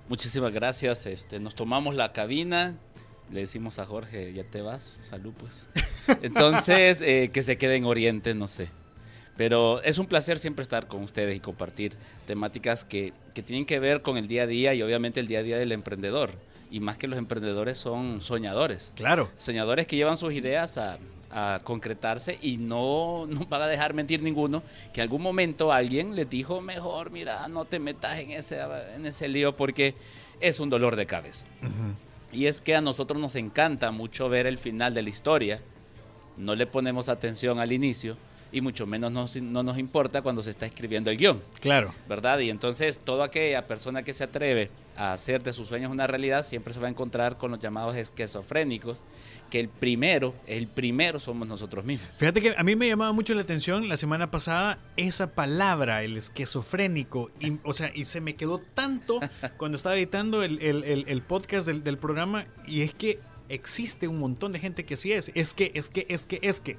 Muchísimas 0.08 0.54
gracias. 0.54 1.04
Este, 1.04 1.38
nos 1.38 1.54
tomamos 1.54 1.94
la 1.94 2.12
cabina. 2.14 2.78
Le 3.30 3.40
decimos 3.40 3.78
a 3.78 3.84
Jorge, 3.84 4.32
ya 4.32 4.44
te 4.44 4.62
vas, 4.62 5.00
salud 5.02 5.34
pues. 5.36 5.68
Entonces, 6.22 7.02
eh, 7.02 7.28
que 7.30 7.42
se 7.42 7.58
quede 7.58 7.76
en 7.76 7.84
Oriente, 7.84 8.34
no 8.34 8.48
sé. 8.48 8.70
Pero 9.40 9.80
es 9.84 9.96
un 9.96 10.04
placer 10.04 10.38
siempre 10.38 10.62
estar 10.62 10.86
con 10.86 11.02
ustedes 11.02 11.34
y 11.34 11.40
compartir 11.40 11.94
temáticas 12.26 12.84
que, 12.84 13.14
que 13.32 13.42
tienen 13.42 13.64
que 13.64 13.78
ver 13.78 14.02
con 14.02 14.18
el 14.18 14.28
día 14.28 14.42
a 14.42 14.46
día 14.46 14.74
y 14.74 14.82
obviamente 14.82 15.18
el 15.18 15.28
día 15.28 15.38
a 15.38 15.42
día 15.42 15.56
del 15.56 15.72
emprendedor. 15.72 16.30
Y 16.70 16.80
más 16.80 16.98
que 16.98 17.08
los 17.08 17.18
emprendedores 17.18 17.78
son 17.78 18.20
soñadores. 18.20 18.92
Claro. 18.96 19.30
Soñadores 19.38 19.86
que 19.86 19.96
llevan 19.96 20.18
sus 20.18 20.34
ideas 20.34 20.76
a, 20.76 20.98
a 21.30 21.58
concretarse 21.64 22.38
y 22.42 22.58
no 22.58 23.24
nos 23.30 23.48
van 23.48 23.62
a 23.62 23.66
dejar 23.66 23.94
mentir 23.94 24.22
ninguno 24.22 24.62
que 24.92 25.00
en 25.00 25.04
algún 25.04 25.22
momento 25.22 25.72
alguien 25.72 26.14
les 26.14 26.28
dijo 26.28 26.60
mejor 26.60 27.10
mira 27.10 27.48
no 27.48 27.64
te 27.64 27.78
metas 27.78 28.18
en 28.18 28.32
ese 28.32 28.60
en 28.94 29.06
ese 29.06 29.26
lío 29.28 29.56
porque 29.56 29.94
es 30.40 30.60
un 30.60 30.68
dolor 30.68 30.96
de 30.96 31.06
cabeza 31.06 31.46
y 32.32 32.46
es 32.46 32.60
que 32.60 32.74
a 32.74 32.80
nosotros 32.80 33.18
nos 33.18 33.36
encanta 33.36 33.90
mucho 33.90 34.28
ver 34.28 34.46
el 34.46 34.58
final 34.58 34.92
de 34.92 35.02
la 35.02 35.08
historia 35.08 35.62
no 36.36 36.56
le 36.56 36.66
ponemos 36.66 37.08
atención 37.08 37.58
al 37.58 37.72
inicio 37.72 38.16
y 38.52 38.60
mucho 38.60 38.86
menos 38.86 39.12
nos- 39.12 39.36
no 39.36 39.62
nos 39.62 39.78
importa 39.78 40.22
cuando 40.22 40.42
se 40.42 40.50
está 40.50 40.66
escribiendo 40.66 41.10
el 41.10 41.16
guion 41.16 41.40
Claro. 41.60 41.92
¿verdad? 42.08 42.38
Y 42.40 42.50
entonces 42.50 42.98
toda 42.98 43.26
aquella 43.26 43.66
persona 43.66 44.02
que 44.02 44.14
se 44.14 44.24
atreve 44.24 44.70
a 44.96 45.12
hacer 45.12 45.42
de 45.42 45.52
sus 45.52 45.68
sueños 45.68 45.90
una 45.90 46.06
realidad 46.06 46.42
siempre 46.44 46.74
se 46.74 46.80
va 46.80 46.86
a 46.86 46.90
encontrar 46.90 47.38
con 47.38 47.50
los 47.52 47.60
llamados 47.60 47.96
esquizofrénicos, 47.96 49.02
que 49.50 49.60
el 49.60 49.68
primero, 49.68 50.34
el 50.46 50.66
primero 50.66 51.18
somos 51.20 51.48
nosotros 51.48 51.84
mismos. 51.84 52.08
Fíjate 52.18 52.42
que 52.42 52.54
a 52.56 52.62
mí 52.62 52.76
me 52.76 52.86
llamaba 52.88 53.12
mucho 53.12 53.34
la 53.34 53.42
atención 53.42 53.88
la 53.88 53.96
semana 53.96 54.30
pasada 54.30 54.78
esa 54.96 55.32
palabra, 55.34 56.02
el 56.02 56.16
esquizofrénico. 56.16 57.30
Y, 57.40 57.58
o 57.64 57.72
sea, 57.72 57.90
y 57.94 58.04
se 58.04 58.20
me 58.20 58.34
quedó 58.36 58.58
tanto 58.74 59.20
cuando 59.56 59.76
estaba 59.76 59.96
editando 59.96 60.42
el, 60.42 60.60
el- 60.60 60.84
el- 60.84 61.04
el 61.08 61.22
podcast 61.22 61.66
del, 61.66 61.82
del 61.82 61.98
programa. 61.98 62.46
Y 62.66 62.82
es 62.82 62.92
que 62.94 63.18
existe 63.48 64.06
un 64.06 64.18
montón 64.18 64.52
de 64.52 64.58
gente 64.58 64.84
que 64.84 64.96
sí 64.96 65.12
es. 65.12 65.30
Es 65.34 65.54
que, 65.54 65.70
es 65.74 65.88
que, 65.88 66.06
es 66.08 66.26
que, 66.26 66.38
es 66.42 66.60
que. 66.60 66.78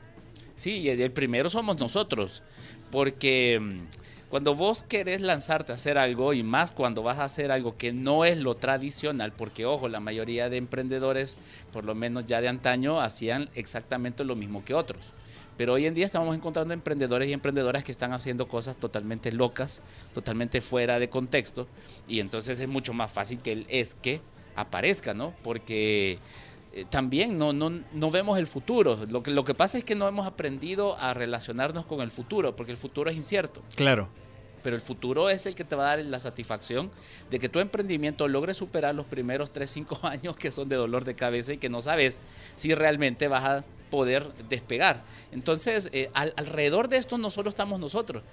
Sí, 0.61 0.87
el 0.87 1.11
primero 1.11 1.49
somos 1.49 1.79
nosotros, 1.79 2.43
porque 2.91 3.59
mm, 3.59 4.29
cuando 4.29 4.53
vos 4.53 4.83
querés 4.83 5.19
lanzarte 5.19 5.71
a 5.71 5.75
hacer 5.75 5.97
algo 5.97 6.33
y 6.33 6.43
más 6.43 6.71
cuando 6.71 7.01
vas 7.01 7.17
a 7.17 7.23
hacer 7.23 7.51
algo 7.51 7.77
que 7.77 7.93
no 7.93 8.25
es 8.25 8.37
lo 8.37 8.53
tradicional, 8.53 9.33
porque 9.35 9.65
ojo, 9.65 9.89
la 9.89 9.99
mayoría 9.99 10.51
de 10.51 10.57
emprendedores, 10.57 11.35
por 11.73 11.83
lo 11.83 11.95
menos 11.95 12.27
ya 12.27 12.41
de 12.41 12.47
antaño, 12.47 13.01
hacían 13.01 13.49
exactamente 13.55 14.23
lo 14.23 14.35
mismo 14.35 14.63
que 14.63 14.75
otros. 14.75 15.13
Pero 15.57 15.73
hoy 15.73 15.87
en 15.87 15.95
día 15.95 16.05
estamos 16.05 16.35
encontrando 16.35 16.75
emprendedores 16.75 17.27
y 17.27 17.33
emprendedoras 17.33 17.83
que 17.83 17.91
están 17.91 18.13
haciendo 18.13 18.47
cosas 18.47 18.77
totalmente 18.77 19.31
locas, 19.31 19.81
totalmente 20.13 20.61
fuera 20.61 20.99
de 20.99 21.09
contexto, 21.09 21.67
y 22.07 22.19
entonces 22.19 22.59
es 22.59 22.67
mucho 22.67 22.93
más 22.93 23.11
fácil 23.11 23.39
que 23.39 23.53
el 23.53 23.65
es 23.67 23.95
que 23.95 24.21
aparezca, 24.55 25.15
¿no? 25.15 25.33
Porque 25.43 26.19
eh, 26.73 26.85
también 26.89 27.37
no, 27.37 27.53
no, 27.53 27.69
no 27.91 28.11
vemos 28.11 28.37
el 28.39 28.47
futuro. 28.47 28.97
Lo 29.09 29.23
que, 29.23 29.31
lo 29.31 29.43
que 29.43 29.53
pasa 29.53 29.77
es 29.77 29.83
que 29.83 29.95
no 29.95 30.07
hemos 30.07 30.25
aprendido 30.27 30.97
a 30.99 31.13
relacionarnos 31.13 31.85
con 31.85 32.01
el 32.01 32.11
futuro, 32.11 32.55
porque 32.55 32.71
el 32.71 32.77
futuro 32.77 33.09
es 33.09 33.15
incierto. 33.17 33.61
Claro. 33.75 34.07
Pero 34.63 34.75
el 34.75 34.81
futuro 34.81 35.29
es 35.29 35.47
el 35.47 35.55
que 35.55 35.63
te 35.63 35.75
va 35.75 35.85
a 35.91 35.97
dar 35.97 36.05
la 36.05 36.19
satisfacción 36.19 36.91
de 37.31 37.39
que 37.39 37.49
tu 37.49 37.59
emprendimiento 37.59 38.27
logre 38.27 38.53
superar 38.53 38.93
los 38.93 39.07
primeros 39.07 39.51
3, 39.51 39.69
5 39.69 39.99
años 40.03 40.35
que 40.37 40.51
son 40.51 40.69
de 40.69 40.75
dolor 40.75 41.03
de 41.03 41.15
cabeza 41.15 41.53
y 41.53 41.57
que 41.57 41.67
no 41.69 41.81
sabes 41.81 42.19
si 42.55 42.73
realmente 42.75 43.27
vas 43.27 43.43
a 43.43 43.65
poder 43.89 44.31
despegar. 44.49 45.03
Entonces, 45.31 45.89
eh, 45.91 46.09
al- 46.13 46.33
alrededor 46.37 46.87
de 46.89 46.97
esto 46.97 47.17
no 47.17 47.29
solo 47.31 47.49
estamos 47.49 47.79
nosotros. 47.79 48.23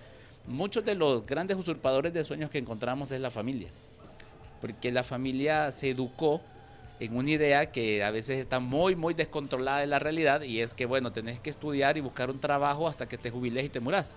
Muchos 0.47 0.85
de 0.85 0.95
los 0.95 1.27
grandes 1.27 1.57
usurpadores 1.57 2.13
de 2.13 2.23
sueños 2.25 2.51
que 2.51 2.59
encontramos 2.59 3.11
es 3.11 3.21
la 3.21 3.31
familia. 3.31 3.69
Porque 4.61 4.93
la 4.93 5.05
familia 5.05 5.73
se 5.73 5.91
educó 5.91 6.41
en 7.01 7.17
una 7.17 7.31
idea 7.31 7.71
que 7.71 8.03
a 8.03 8.11
veces 8.11 8.39
está 8.39 8.61
muy, 8.61 8.97
muy 8.97 9.15
descontrolada 9.15 9.81
de 9.81 9.87
la 9.87 9.99
realidad 9.99 10.43
y 10.43 10.61
es 10.61 10.75
que, 10.75 10.87
bueno, 10.87 11.13
tenés 11.13 11.41
que 11.41 11.51
estudiar 11.51 11.97
y 11.97 12.01
buscar 12.01 12.31
un 12.31 12.41
trabajo 12.41 12.89
hasta 12.89 13.07
que 13.07 13.19
te 13.19 13.31
jubiles 13.31 13.65
y 13.65 13.69
te 13.69 13.81
muras. 13.81 14.17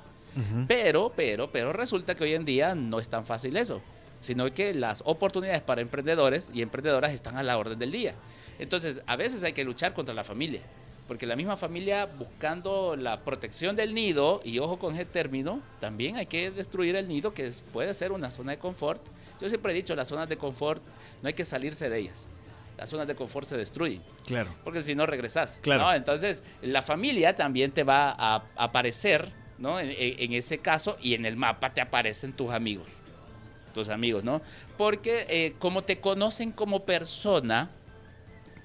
Pero, 0.68 1.12
pero, 1.14 1.52
pero 1.52 1.74
resulta 1.74 2.16
que 2.16 2.24
hoy 2.24 2.34
en 2.34 2.46
día 2.46 2.74
no 2.74 3.00
es 3.00 3.10
tan 3.10 3.26
fácil 3.26 3.58
eso, 3.58 3.82
sino 4.22 4.52
que 4.54 4.74
las 4.74 5.04
oportunidades 5.06 5.62
para 5.62 5.82
emprendedores 5.82 6.50
y 6.54 6.62
emprendedoras 6.62 7.12
están 7.12 7.36
a 7.36 7.44
la 7.44 7.58
orden 7.58 7.78
del 7.78 7.92
día. 7.92 8.16
Entonces, 8.58 9.02
a 9.08 9.18
veces 9.18 9.44
hay 9.44 9.52
que 9.52 9.66
luchar 9.66 9.94
contra 9.94 10.16
la 10.16 10.24
familia, 10.24 10.62
porque 11.06 11.26
la 11.26 11.36
misma 11.36 11.58
familia 11.58 12.06
buscando 12.06 12.96
la 12.96 13.26
protección 13.26 13.76
del 13.76 13.94
nido, 13.94 14.40
y 14.46 14.60
ojo 14.60 14.80
con 14.80 14.94
ese 14.94 15.04
término, 15.04 15.62
también 15.82 16.16
hay 16.16 16.28
que 16.28 16.50
destruir 16.50 16.96
el 16.96 17.10
nido, 17.10 17.34
que 17.34 17.52
puede 17.74 17.94
ser 17.94 18.14
una 18.14 18.32
zona 18.32 18.54
de 18.54 18.60
confort. 18.60 19.06
Yo 19.42 19.50
siempre 19.50 19.74
he 19.74 19.76
dicho, 19.76 19.98
las 19.98 20.08
zonas 20.08 20.30
de 20.30 20.38
confort 20.38 20.82
no 21.22 21.28
hay 21.28 21.34
que 21.34 21.44
salirse 21.44 21.90
de 21.90 22.00
ellas. 22.00 22.30
Las 22.82 22.90
zonas 22.90 23.06
de 23.06 23.14
confort 23.14 23.48
se 23.48 23.56
destruyen 23.58 24.02
Claro. 24.26 24.50
porque 24.64 24.82
si 24.82 24.96
no 24.96 25.06
regresas. 25.06 25.60
Claro. 25.62 25.84
¿no? 25.84 25.94
Entonces, 25.94 26.42
la 26.64 26.82
familia 26.82 27.36
también 27.36 27.72
te 27.72 27.84
va 27.84 28.10
a 28.18 28.44
aparecer, 28.56 29.32
¿no? 29.60 29.80
En, 29.80 29.92
en- 29.92 30.16
en 30.18 30.34
ese 30.34 30.58
caso, 30.58 30.98
y 31.00 31.14
en 31.14 31.28
el 31.28 31.38
mapa 31.38 31.72
te 31.76 31.80
aparecen 31.80 32.34
tus 32.34 32.50
amigos. 32.50 32.88
Tus 33.76 33.90
amigos, 33.90 34.24
¿no? 34.24 34.42
Porque 34.80 35.28
eh, 35.30 35.54
como 35.60 35.84
te 35.84 36.00
conocen 36.00 36.52
como 36.52 36.84
persona, 36.84 37.70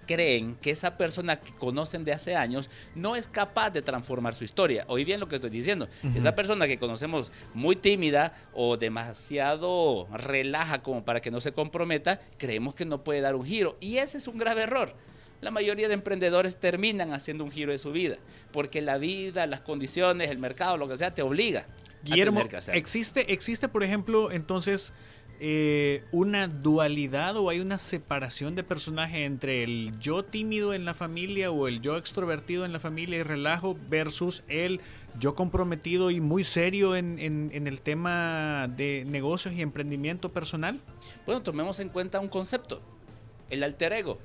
creen 0.07 0.57
que 0.57 0.71
esa 0.71 0.97
persona 0.97 1.40
que 1.40 1.53
conocen 1.53 2.05
de 2.05 2.12
hace 2.12 2.37
años 2.37 2.71
no 2.95 3.16
es 3.16 3.29
capaz 3.29 3.71
de 3.71 3.83
transformar 3.83 4.35
su 4.35 4.45
historia. 4.45 4.85
Oí 4.88 5.05
bien 5.05 5.21
lo 5.21 5.29
que 5.29 5.37
estoy 5.37 5.51
diciendo. 5.51 5.88
Esa 6.14 6.35
persona 6.35 6.66
que 6.66 6.79
conocemos 6.79 7.33
muy 7.55 7.77
tímida 7.77 8.33
o 8.53 8.77
demasiado 8.77 10.09
relaja 10.12 10.83
como 10.83 11.05
para 11.05 11.21
que 11.21 11.31
no 11.31 11.40
se 11.40 11.53
comprometa, 11.53 12.21
creemos 12.38 12.75
que 12.75 12.85
no 12.85 13.05
puede 13.05 13.21
dar 13.21 13.35
un 13.35 13.45
giro. 13.45 13.77
Y 13.81 13.99
ese 13.99 14.19
es 14.19 14.29
un 14.29 14.38
grave 14.38 14.62
error. 14.62 14.95
La 15.40 15.51
mayoría 15.51 15.88
de 15.88 15.95
emprendedores 15.95 16.57
terminan 16.57 17.12
haciendo 17.12 17.45
un 17.45 17.51
giro 17.51 17.73
de 17.73 17.79
su 17.79 17.92
vida, 17.92 18.16
porque 18.53 18.81
la 18.81 18.97
vida, 18.97 19.47
las 19.47 19.61
condiciones, 19.61 20.31
el 20.31 20.38
mercado, 20.38 20.79
lo 20.79 20.88
que 20.88 20.97
sea, 20.97 21.12
te 21.12 21.23
obliga 21.23 21.66
Guillermo, 22.03 22.38
a 22.38 22.42
tener 22.42 22.51
que 22.51 22.57
hacerlo. 22.57 22.79
¿existe, 22.79 23.33
existe, 23.33 23.69
por 23.69 23.83
ejemplo, 23.83 24.31
entonces 24.31 24.92
eh, 25.40 26.05
una 26.12 26.49
dualidad 26.49 27.37
o 27.37 27.51
hay 27.51 27.61
una 27.61 27.79
separación 27.79 28.55
de 28.55 28.62
personaje 28.62 29.25
entre 29.25 29.62
el 29.62 29.99
yo 29.99 30.25
tímido 30.25 30.75
en 30.75 30.85
la 30.85 30.94
familia 30.94 31.51
o 31.51 31.68
el 31.68 31.81
yo 31.81 31.96
extrovertido 31.96 32.64
en 32.64 32.72
la 32.72 32.81
familia 32.81 33.18
y 33.18 33.22
relajo 33.22 33.77
versus 33.88 34.44
el 34.49 34.81
yo 35.18 35.35
comprometido 35.35 36.11
y 36.11 36.20
muy 36.20 36.44
serio 36.44 36.96
en, 36.96 37.18
el 37.53 37.81
tema 37.81 38.68
de 38.68 39.05
negocios 39.07 39.55
y 39.55 39.62
emprendimiento 39.62 40.33
personal? 40.33 40.81
Bueno, 41.25 41.42
tomemos 41.42 41.81
en 41.81 41.88
cuenta 41.88 42.20
un 42.20 42.29
concepto, 42.29 42.81
el 43.51 43.62
alter 43.62 43.92
ego. 43.92 44.18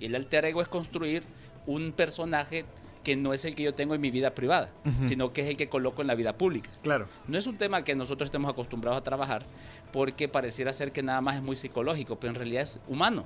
Y 0.00 0.06
el 0.06 0.14
alter 0.14 0.44
ego 0.44 0.62
es 0.62 0.68
construir 0.68 1.22
un 1.66 1.92
personaje 1.92 2.64
que 3.02 3.16
no 3.16 3.32
es 3.32 3.44
el 3.44 3.54
que 3.54 3.62
yo 3.62 3.74
tengo 3.74 3.94
en 3.94 4.00
mi 4.00 4.10
vida 4.10 4.34
privada, 4.34 4.70
sino 5.02 5.32
que 5.32 5.42
es 5.42 5.48
el 5.48 5.56
que 5.56 5.68
coloco 5.68 6.02
en 6.02 6.08
la 6.08 6.14
vida 6.14 6.36
pública. 6.36 6.70
Claro. 6.82 7.08
No 7.26 7.36
es 7.36 7.46
un 7.46 7.56
tema 7.56 7.84
que 7.84 7.94
nosotros 7.94 8.26
estemos 8.26 8.50
acostumbrados 8.50 8.98
a 8.98 9.02
trabajar 9.02 9.44
porque 9.92 10.28
pareciera 10.28 10.72
ser 10.72 10.92
que 10.92 11.02
nada 11.02 11.20
más 11.20 11.36
es 11.36 11.42
muy 11.42 11.56
psicológico, 11.56 12.18
pero 12.18 12.30
en 12.30 12.36
realidad 12.36 12.62
es 12.62 12.80
humano. 12.88 13.24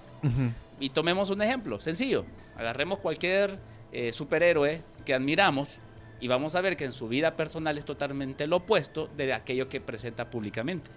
Y 0.81 0.91
tomemos 0.91 1.31
un 1.31 1.43
ejemplo 1.43 1.81
sencillo. 1.81 2.25
Agarremos 2.57 2.99
cualquier 2.99 3.59
eh, 3.93 4.13
superhéroe 4.13 4.83
que 5.05 5.15
admiramos 5.15 5.79
y 6.21 6.29
vamos 6.29 6.55
a 6.55 6.61
ver 6.61 6.77
que 6.77 6.85
en 6.85 6.93
su 6.93 7.09
vida 7.09 7.37
personal 7.37 7.77
es 7.77 7.85
totalmente 7.85 8.47
lo 8.47 8.57
opuesto 8.57 9.09
de 9.17 9.33
aquello 9.33 9.69
que 9.69 9.81
presenta 9.81 10.31
públicamente. 10.31 10.91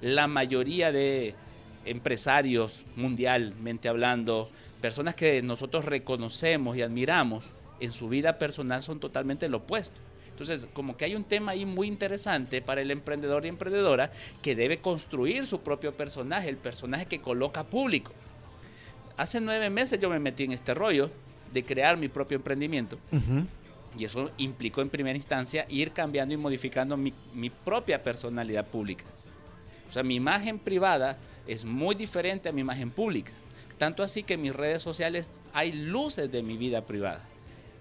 La 0.00 0.28
mayoría 0.28 0.92
de 0.92 1.34
empresarios 1.86 2.84
mundialmente 2.96 3.88
hablando, 3.88 4.50
personas 4.80 5.14
que 5.14 5.42
nosotros 5.42 5.84
reconocemos 5.84 6.76
y 6.76 6.82
admiramos, 6.82 7.46
en 7.80 7.92
su 7.92 8.08
vida 8.08 8.38
personal 8.38 8.82
son 8.82 9.00
totalmente 9.00 9.48
lo 9.48 9.58
opuesto. 9.58 10.00
Entonces, 10.30 10.66
como 10.72 10.96
que 10.96 11.04
hay 11.04 11.14
un 11.14 11.24
tema 11.24 11.52
ahí 11.52 11.64
muy 11.64 11.86
interesante 11.86 12.60
para 12.60 12.80
el 12.80 12.90
emprendedor 12.90 13.44
y 13.44 13.48
emprendedora 13.48 14.10
que 14.42 14.56
debe 14.56 14.78
construir 14.78 15.46
su 15.46 15.60
propio 15.60 15.96
personaje, 15.96 16.48
el 16.48 16.56
personaje 16.56 17.06
que 17.06 17.20
coloca 17.20 17.62
público. 17.62 18.12
Hace 19.16 19.40
nueve 19.40 19.70
meses 19.70 20.00
yo 20.00 20.10
me 20.10 20.18
metí 20.18 20.42
en 20.42 20.52
este 20.52 20.74
rollo 20.74 21.10
de 21.52 21.64
crear 21.64 21.96
mi 21.96 22.08
propio 22.08 22.36
emprendimiento. 22.36 22.98
Y 23.96 24.04
eso 24.04 24.32
implicó 24.38 24.82
en 24.82 24.90
primera 24.90 25.16
instancia 25.16 25.66
ir 25.68 25.92
cambiando 25.92 26.34
y 26.34 26.36
modificando 26.36 26.96
mi, 26.96 27.12
mi 27.32 27.48
propia 27.48 28.02
personalidad 28.02 28.66
pública. 28.66 29.04
O 29.88 29.92
sea, 29.92 30.02
mi 30.02 30.16
imagen 30.16 30.58
privada 30.58 31.16
es 31.46 31.64
muy 31.64 31.94
diferente 31.94 32.48
a 32.48 32.52
mi 32.52 32.62
imagen 32.62 32.90
pública. 32.90 33.30
Tanto 33.78 34.02
así 34.02 34.24
que 34.24 34.34
en 34.34 34.42
mis 34.42 34.54
redes 34.54 34.82
sociales 34.82 35.30
hay 35.52 35.72
luces 35.72 36.30
de 36.32 36.42
mi 36.42 36.56
vida 36.56 36.84
privada, 36.86 37.24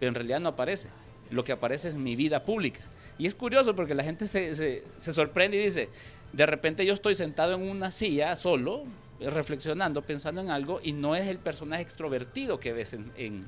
pero 0.03 0.09
en 0.09 0.15
realidad 0.15 0.41
no 0.41 0.49
aparece. 0.49 0.89
Lo 1.31 1.45
que 1.45 1.53
aparece 1.53 1.87
es 1.87 1.95
mi 1.95 2.17
vida 2.17 2.43
pública. 2.43 2.81
Y 3.17 3.25
es 3.25 3.35
curioso 3.35 3.73
porque 3.73 3.95
la 3.95 4.03
gente 4.03 4.27
se, 4.27 4.53
se- 4.53 4.83
se 4.97 5.13
sorprende 5.13 5.55
y 5.55 5.63
dice, 5.63 5.87
de 6.33 6.45
repente 6.45 6.85
yo 6.85 6.93
estoy 6.93 7.15
sentado 7.15 7.53
en 7.53 7.61
una 7.61 7.89
silla 7.89 8.35
solo, 8.35 8.83
reflexionando, 9.21 10.01
pensando 10.01 10.41
en 10.41 10.49
algo, 10.49 10.81
y 10.83 10.91
no 10.91 11.15
es 11.15 11.27
el 11.27 11.39
personaje 11.39 11.81
extrovertido 11.83 12.59
que 12.59 12.73
ves 12.73 12.91
en, 12.93 13.11
en- 13.15 13.41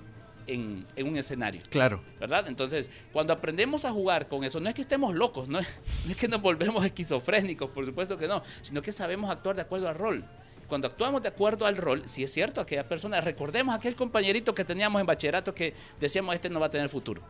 en- 0.48 0.86
en 0.96 1.08
un 1.10 1.18
escenario. 1.18 1.62
Claro. 1.70 2.02
¿verdad? 2.22 2.46
Entonces, 2.48 2.90
cuando 3.12 3.34
aprendemos 3.34 3.84
a 3.84 3.92
jugar 3.92 4.30
con 4.30 4.46
eso, 4.46 4.62
no 4.62 4.70
es 4.70 4.76
que 4.76 4.82
estemos 4.82 5.14
locos, 5.14 5.50
no 5.50 5.60
es, 5.60 5.68
no 6.06 6.12
es 6.12 6.18
que 6.18 6.30
nos 6.30 6.42
volvemos 6.42 6.86
esquizofrénicos, 6.86 7.70
por 7.72 7.86
supuesto 7.86 8.18
que 8.18 8.30
no, 8.30 8.42
sino 8.62 8.82
que 8.82 8.94
sabemos 8.94 9.30
actuar 9.30 9.58
de 9.58 9.64
acuerdo 9.64 9.90
al 9.90 9.96
rol. 9.96 10.24
Cuando 10.68 10.88
actuamos 10.88 11.22
de 11.22 11.28
acuerdo 11.30 11.66
al 11.66 11.78
rol, 11.78 12.04
si 12.08 12.24
es 12.24 12.32
cierto, 12.32 12.60
aquella 12.62 12.88
persona, 12.88 13.22
recordemos 13.22 13.76
aquel 13.76 13.96
compañerito 13.96 14.56
que 14.56 14.66
teníamos 14.66 15.00
en 15.00 15.06
bachillerato 15.08 15.54
que 15.54 15.74
decíamos, 16.00 16.34
este 16.36 16.50
no 16.50 16.60
va 16.60 16.66
a 16.68 16.70
tener 16.72 16.90
futuro. 16.90 17.22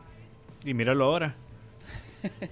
Y 0.64 0.72
míralo 0.74 1.04
ahora. 1.04 1.34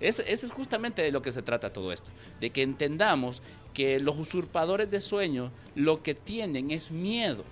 Es- 0.00 0.18
Eso 0.26 0.46
es 0.46 0.52
justamente 0.52 1.02
de 1.02 1.12
lo 1.12 1.22
que 1.22 1.32
se 1.32 1.40
trata 1.42 1.72
todo 1.72 1.92
esto, 1.92 2.10
de 2.40 2.50
que 2.50 2.62
entendamos 2.62 3.42
que 3.72 4.00
los 4.00 4.18
usurpadores 4.18 4.90
de 4.90 5.00
sueños 5.00 5.50
lo 5.74 6.02
que 6.02 6.14
tienen 6.14 6.70
es 6.72 6.90
miedo 6.90 7.44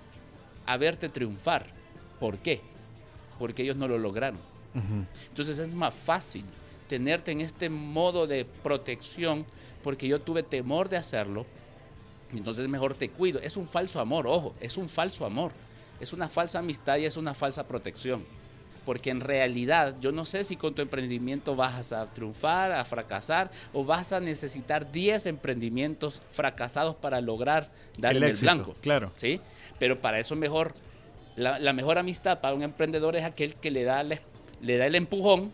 a 0.65 0.77
verte 0.77 1.09
triunfar. 1.09 1.67
¿Por 2.19 2.37
qué? 2.37 2.61
porque 3.39 3.63
ellos 3.63 3.75
no 3.75 3.87
lo 3.87 3.97
lograron. 3.97 4.39
Entonces 5.29 5.57
es 5.59 5.73
más 5.73 5.93
fácil 5.93 6.45
tenerte 6.87 7.31
en 7.31 7.41
este 7.41 7.67
modo 7.69 8.25
de 8.27 8.45
protección 8.45 9.45
porque 9.81 10.07
yo 10.07 10.21
tuve 10.21 10.43
temor 10.43 10.87
de 10.87 10.97
hacerlo. 10.97 11.45
Entonces 12.33 12.67
mejor 12.67 12.93
te 12.93 13.09
cuido. 13.09 13.39
Es 13.39 13.57
un 13.57 13.67
falso 13.67 13.99
amor, 13.99 14.27
ojo, 14.27 14.53
es 14.59 14.77
un 14.77 14.89
falso 14.89 15.25
amor. 15.25 15.51
Es 15.99 16.13
una 16.13 16.27
falsa 16.27 16.59
amistad 16.59 16.97
y 16.97 17.05
es 17.05 17.17
una 17.17 17.33
falsa 17.33 17.67
protección. 17.67 18.25
Porque 18.85 19.11
en 19.11 19.21
realidad 19.21 19.95
yo 20.01 20.11
no 20.11 20.25
sé 20.25 20.43
si 20.43 20.57
con 20.57 20.75
tu 20.75 20.81
emprendimiento 20.81 21.55
vas 21.55 21.93
a 21.93 22.05
triunfar, 22.07 22.73
a 22.73 22.83
fracasar 22.83 23.49
o 23.71 23.85
vas 23.85 24.11
a 24.11 24.19
necesitar 24.19 24.91
10 24.91 25.27
emprendimientos 25.27 26.21
fracasados 26.29 26.95
para 26.95 27.21
lograr 27.21 27.69
dar 27.97 28.15
El 28.17 28.23
el 28.23 28.35
blanco. 28.35 28.75
claro. 28.81 29.11
¿sí? 29.15 29.39
Pero 29.79 30.01
para 30.01 30.19
eso 30.19 30.35
mejor, 30.35 30.75
la, 31.37 31.59
la 31.59 31.71
mejor 31.71 31.97
amistad 31.97 32.41
para 32.41 32.55
un 32.55 32.63
emprendedor 32.63 33.15
es 33.15 33.23
aquel 33.23 33.55
que 33.55 33.71
le 33.71 33.83
da, 33.85 34.03
le 34.03 34.77
da 34.77 34.85
el 34.85 34.95
empujón 34.95 35.51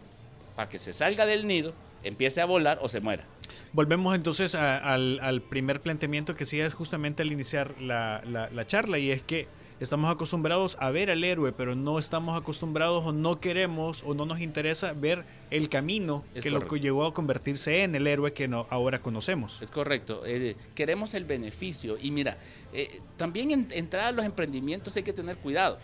para 0.55 0.67
que 0.67 0.79
se 0.79 0.93
salga 0.93 1.27
del 1.27 1.45
nido, 1.45 1.75
empiece 2.03 2.41
a 2.41 2.45
volar 2.45 2.79
o 2.81 2.89
se 2.89 2.99
muera. 2.99 3.25
Volvemos 3.73 4.15
entonces 4.15 4.55
a- 4.55 4.77
al, 4.77 5.19
al 5.21 5.41
primer 5.41 5.82
planteamiento 5.82 6.36
que 6.36 6.43
es 6.43 6.73
justamente 6.73 7.21
al 7.21 7.32
iniciar 7.32 7.79
la, 7.82 8.21
la- 8.25 8.49
la 8.49 8.65
charla 8.67 8.97
y 8.97 9.12
es 9.12 9.21
que 9.21 9.47
estamos 9.79 10.10
acostumbrados 10.12 10.75
a 10.82 10.89
ver 10.91 11.10
al 11.12 11.23
héroe, 11.23 11.53
pero 11.53 11.75
no 11.75 11.99
estamos 11.99 12.36
acostumbrados 12.38 13.05
o 13.05 13.13
no 13.13 13.39
queremos 13.39 14.03
o 14.05 14.13
no 14.13 14.25
nos 14.25 14.41
interesa 14.41 14.91
ver 14.93 15.23
el 15.51 15.69
camino 15.69 16.25
Es 16.36 16.43
que 16.43 16.49
lo 16.49 16.58
correcto. 16.58 16.75
que 16.75 16.82
llegó 16.82 17.05
a 17.05 17.13
convertirse 17.13 17.84
en 17.84 17.95
el 17.95 18.05
héroe 18.08 18.34
que 18.34 18.47
no, 18.47 18.65
ahora 18.69 19.01
conocemos. 19.01 19.62
Es 19.62 19.71
correcto. 19.71 20.23
eh, 20.25 20.55
queremos 20.75 21.13
el 21.13 21.23
beneficio. 21.25 21.97
Y 22.01 22.12
mira, 22.12 22.38
eh, 22.73 22.99
también 23.17 23.51
en, 23.51 23.67
entrar 23.71 24.05
a 24.05 24.12
los 24.12 24.25
emprendimientos 24.25 24.95
hay 24.97 25.03
que 25.03 25.13
tener 25.13 25.38
cuidado. 25.38 25.79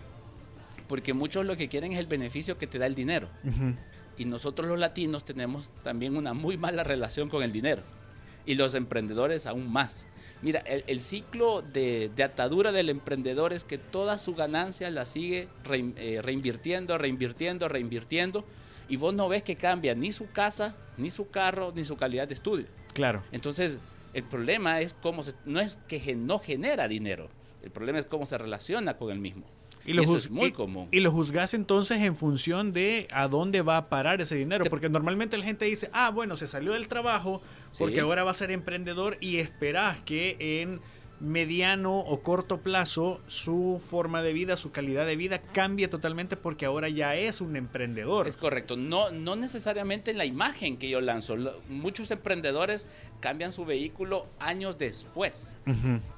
Porque 0.90 1.14
muchos 1.14 1.46
lo 1.46 1.56
que 1.56 1.68
quieren 1.70 1.94
es 1.94 2.00
el 2.00 2.06
beneficio 2.08 2.58
que 2.58 2.68
te 2.68 2.78
da 2.78 2.86
el 2.88 2.94
dinero. 2.96 3.28
Y 4.18 4.26
nosotros 4.26 4.68
los 4.68 4.80
latinos 4.80 5.26
tenemos 5.26 5.72
también 5.84 6.16
una 6.16 6.34
muy 6.34 6.58
mala 6.58 6.84
relación 6.84 7.30
con 7.30 7.44
el 7.44 7.52
dinero. 7.52 7.82
Y 8.46 8.56
los 8.56 8.76
emprendedores 8.76 9.48
aún 9.48 9.72
más. 9.72 10.08
Mira, 10.42 10.60
el, 10.60 10.84
el 10.88 11.02
ciclo 11.02 11.62
de, 11.62 12.12
de 12.16 12.24
atadura 12.24 12.72
del 12.72 12.90
emprendedor 12.90 13.54
es 13.54 13.64
que 13.64 13.78
toda 13.78 14.18
su 14.18 14.36
ganancia 14.36 14.92
la 14.92 15.06
sigue 15.06 15.48
rein- 15.64 15.96
eh, 15.98 16.22
reinvirtiendo, 16.22 16.98
reinvirtiendo, 16.98 17.68
reinvirtiendo. 17.68 18.46
Y 18.88 18.98
vos 18.98 19.16
no 19.16 19.28
ves 19.28 19.42
que 19.42 19.56
cambia 19.56 19.96
ni 19.96 20.12
su 20.12 20.30
casa, 20.30 20.76
ni 20.98 21.10
su 21.10 21.30
carro, 21.30 21.74
ni 21.76 21.86
su 21.86 21.98
calidad 21.98 22.28
de 22.28 22.36
estudio. 22.36 22.68
Claro. 22.94 23.24
Entonces, 23.32 23.80
el 24.14 24.24
problema 24.24 24.80
es 24.80 24.94
cómo 24.94 25.24
se, 25.24 25.34
no 25.46 25.60
es 25.60 25.78
que 25.88 26.16
no 26.16 26.38
genera 26.40 26.88
dinero, 26.88 27.28
el 27.64 27.72
problema 27.72 27.98
es 28.00 28.06
cómo 28.06 28.26
se 28.26 28.38
relaciona 28.38 28.96
con 28.96 29.12
el 29.12 29.20
mismo. 29.20 29.44
Y, 29.86 29.94
lo 29.94 30.02
eso 30.02 30.12
juz- 30.14 30.26
es 30.26 30.32
muy 30.32 30.48
y- 30.48 30.52
común. 30.52 30.88
Y 30.92 31.00
lo 31.02 31.12
juzgas 31.12 31.54
entonces 31.54 32.02
en 32.02 32.16
función 32.16 32.74
de 32.74 33.08
a 33.12 33.28
dónde 33.28 33.62
va 33.62 33.78
a 33.78 33.90
parar 33.90 34.20
ese 34.22 34.36
dinero. 34.36 34.66
Porque 34.70 34.90
normalmente 34.90 35.38
la 35.38 35.46
gente 35.46 35.66
dice, 35.66 35.90
ah, 35.94 36.10
bueno, 36.12 36.36
se 36.38 36.48
salió 36.48 36.74
del 36.74 36.88
trabajo 36.88 37.42
porque 37.78 37.96
Sí. 37.96 38.00
ahora 38.02 38.24
va 38.24 38.32
a 38.32 38.36
ser 38.36 38.52
emprendedor 38.52 39.18
y 39.22 39.38
esperas 39.38 40.00
que 40.06 40.38
en 40.62 40.80
mediano 41.20 42.00
o 42.00 42.22
corto 42.22 42.60
plazo 42.62 43.22
su 43.28 43.82
forma 43.86 44.22
de 44.22 44.34
vida, 44.34 44.58
su 44.58 44.72
calidad 44.72 45.06
de 45.06 45.16
vida 45.16 45.40
cambie 45.40 45.88
totalmente 45.88 46.38
porque 46.38 46.66
ahora 46.66 46.90
ya 46.90 47.16
es 47.16 47.42
un 47.42 47.56
emprendedor. 47.56 48.28
Es 48.28 48.38
correcto, 48.38 48.76
no, 48.76 49.12
no 49.12 49.36
necesariamente 49.36 50.12
en 50.12 50.18
la 50.18 50.26
imagen 50.26 50.78
que 50.78 50.90
yo 50.90 51.02
lanzo. 51.02 51.36
Muchos 51.70 52.12
emprendedores 52.12 52.88
cambian 53.20 53.54
su 53.54 53.66
vehículo 53.66 54.28
años 54.40 54.78
después. 54.78 55.58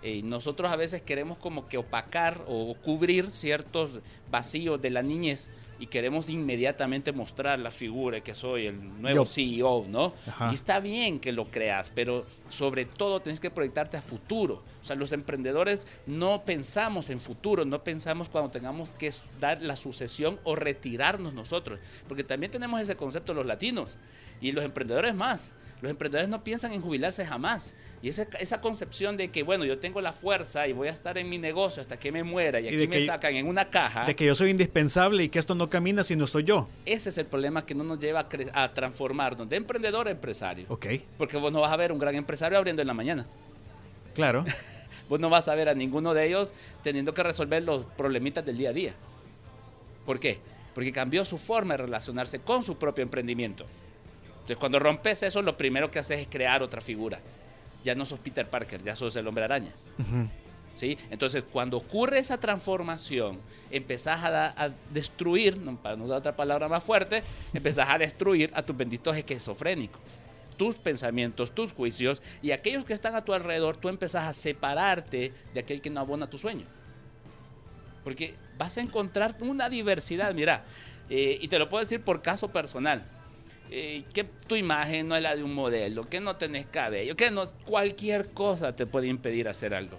Eh, 0.01 0.21
nosotros 0.23 0.71
a 0.71 0.75
veces 0.75 1.01
queremos 1.01 1.37
como 1.37 1.67
que 1.67 1.77
opacar 1.77 2.43
o 2.47 2.75
cubrir 2.83 3.31
ciertos 3.31 4.01
vacíos 4.31 4.81
de 4.81 4.89
la 4.89 5.03
niñez 5.03 5.49
y 5.79 5.87
queremos 5.87 6.29
inmediatamente 6.29 7.11
mostrar 7.11 7.59
la 7.59 7.71
figura 7.71 8.21
que 8.21 8.33
soy 8.33 8.67
el 8.67 9.01
nuevo 9.01 9.23
Yo. 9.23 9.25
CEO, 9.25 9.85
¿no? 9.87 10.13
Ajá. 10.27 10.49
Y 10.51 10.55
está 10.55 10.79
bien 10.79 11.19
que 11.19 11.31
lo 11.31 11.49
creas, 11.51 11.91
pero 11.93 12.25
sobre 12.47 12.85
todo 12.85 13.21
tienes 13.21 13.39
que 13.39 13.49
proyectarte 13.49 13.97
a 13.97 14.01
futuro. 14.01 14.63
O 14.81 14.83
sea, 14.83 14.95
los 14.95 15.11
emprendedores 15.11 15.87
no 16.05 16.43
pensamos 16.45 17.09
en 17.09 17.19
futuro, 17.19 17.65
no 17.65 17.83
pensamos 17.83 18.29
cuando 18.29 18.51
tengamos 18.51 18.93
que 18.93 19.11
dar 19.39 19.61
la 19.61 19.75
sucesión 19.75 20.39
o 20.43 20.55
retirarnos 20.55 21.33
nosotros, 21.33 21.79
porque 22.07 22.23
también 22.23 22.51
tenemos 22.51 22.81
ese 22.81 22.95
concepto 22.95 23.33
los 23.33 23.45
latinos 23.45 23.97
y 24.41 24.51
los 24.51 24.63
emprendedores 24.63 25.15
más. 25.15 25.53
Los 25.79 25.91
emprendedores 25.91 26.27
no 26.27 26.43
piensan 26.43 26.71
en 26.73 26.81
jubilarse 26.81 27.23
jamás. 27.23 27.75
Y 28.01 28.09
esa, 28.09 28.23
esa 28.39 28.61
concepción 28.61 29.15
de 29.15 29.29
que, 29.29 29.43
bueno, 29.43 29.63
yo 29.63 29.77
tengo 29.77 30.01
la 30.01 30.11
fuerza 30.11 30.67
y 30.67 30.73
voy 30.73 30.87
a 30.87 30.91
estar 30.91 31.19
en 31.19 31.29
mi 31.29 31.37
negocio 31.37 31.81
hasta 31.81 31.97
que 31.99 32.11
me 32.11 32.23
muera 32.23 32.59
y 32.59 32.65
Y 32.65 32.67
aquí 32.75 32.87
me 32.87 33.05
sacan 33.05 33.35
en 33.35 33.47
una 33.47 33.69
caja. 33.69 34.05
De 34.05 34.15
que 34.15 34.25
yo 34.25 34.33
soy 34.33 34.49
indispensable 34.49 35.23
y 35.23 35.29
que 35.29 35.37
esto 35.37 35.53
no 35.53 35.69
camina 35.69 36.03
si 36.03 36.15
no 36.15 36.25
soy 36.25 36.45
yo. 36.45 36.67
Ese 36.85 37.09
es 37.09 37.17
el 37.19 37.27
problema 37.27 37.63
que 37.63 37.75
no 37.75 37.83
nos 37.83 37.99
lleva 37.99 38.21
a, 38.21 38.27
cre- 38.29 38.49
a 38.55 38.73
transformarnos 38.73 39.47
de 39.47 39.55
emprendedor 39.57 40.07
a 40.07 40.11
empresario. 40.11 40.65
Ok, 40.69 40.87
Porque 41.15 41.37
vos 41.37 41.51
no 41.51 41.61
vas 41.61 41.71
a 41.71 41.77
ver 41.77 41.91
un 41.91 41.99
gran 41.99 42.15
empresario 42.15 42.57
abriendo 42.57 42.81
en 42.81 42.87
la 42.87 42.93
mañana. 42.95 43.27
claro. 44.15 44.43
Vos 45.09 45.21
no 45.21 45.29
vas 45.29 45.47
a 45.47 45.55
ver 45.55 45.69
a 45.69 45.73
ninguno 45.73 46.13
de 46.13 46.25
ellos 46.27 46.53
teniendo 46.83 47.13
que 47.13 47.23
resolver 47.23 47.63
los 47.63 47.85
problemitas 47.85 48.45
del 48.45 48.57
día 48.57 48.71
a 48.71 48.73
día. 48.73 48.93
¿Por 50.05 50.19
qué? 50.19 50.39
Porque 50.73 50.91
cambió 50.91 51.23
su 51.23 51.37
forma 51.37 51.75
de 51.75 51.83
relacionarse 51.83 52.39
con 52.39 52.61
su 52.61 52.77
propio 52.77 53.03
emprendimiento. 53.03 53.65
Entonces, 54.47 54.57
cuando 54.61 54.79
rompes 54.79 55.23
eso, 55.23 55.41
lo 55.41 55.57
primero 55.57 55.91
que 55.91 55.99
haces 55.99 56.21
es 56.21 56.27
crear 56.29 56.63
otra 56.63 56.79
figura. 56.79 57.19
Ya 57.83 57.95
no 57.95 58.05
sos 58.05 58.19
Peter 58.19 58.49
Parker, 58.49 58.81
ya 58.81 58.95
sos 58.95 59.13
el 59.17 59.27
hombre 59.27 59.43
araña. 59.43 59.71
¿Sí? 60.73 60.97
Entonces, 61.09 61.43
cuando 61.51 61.75
ocurre 61.75 62.19
esa 62.19 62.39
transformación, 62.39 63.39
empezás 63.71 64.23
a, 64.23 64.29
da- 64.31 64.53
a 64.55 64.69
destruir, 64.93 65.57
no, 65.57 65.75
para 65.75 65.97
no 65.97 66.05
usar 66.05 66.17
otra 66.19 66.35
palabra 66.35 66.69
más 66.69 66.81
fuerte, 66.81 67.23
empezás 67.53 67.89
a 67.89 67.97
destruir 67.97 68.49
a 68.53 68.61
tus 68.63 68.77
benditos 68.77 69.17
esquizofrénicos. 69.17 69.99
Tus 70.55 70.77
pensamientos, 70.77 71.51
tus 71.51 71.73
juicios 71.73 72.21
y 72.41 72.51
aquellos 72.51 72.85
que 72.85 72.93
están 72.93 73.15
a 73.15 73.25
tu 73.25 73.33
alrededor, 73.33 73.75
tú 73.75 73.89
empezás 73.89 74.23
a 74.23 74.33
separarte 74.33 75.33
de 75.53 75.59
aquel 75.59 75.81
que 75.81 75.89
no 75.89 75.99
abona 75.99 76.29
tu 76.29 76.37
sueño. 76.37 76.65
Porque 78.05 78.35
vas 78.57 78.77
a 78.77 78.81
encontrar 78.81 79.35
una 79.41 79.67
diversidad, 79.69 80.33
mira, 80.33 80.63
eh, 81.09 81.37
y 81.41 81.47
te 81.49 81.59
lo 81.59 81.67
puedo 81.69 81.83
decir 81.83 82.01
por 82.01 82.21
caso 82.21 82.47
personal. 82.49 83.03
Eh, 83.69 84.03
que 84.13 84.23
tu 84.23 84.55
imagen 84.55 85.07
no 85.07 85.15
es 85.15 85.21
la 85.21 85.35
de 85.35 85.43
un 85.43 85.53
modelo, 85.53 86.09
que 86.09 86.19
no 86.19 86.35
tenés 86.35 86.65
cabello, 86.65 87.15
que 87.15 87.31
no, 87.31 87.43
cualquier 87.65 88.29
cosa 88.31 88.75
te 88.75 88.85
puede 88.85 89.07
impedir 89.07 89.47
hacer 89.47 89.73
algo. 89.73 89.97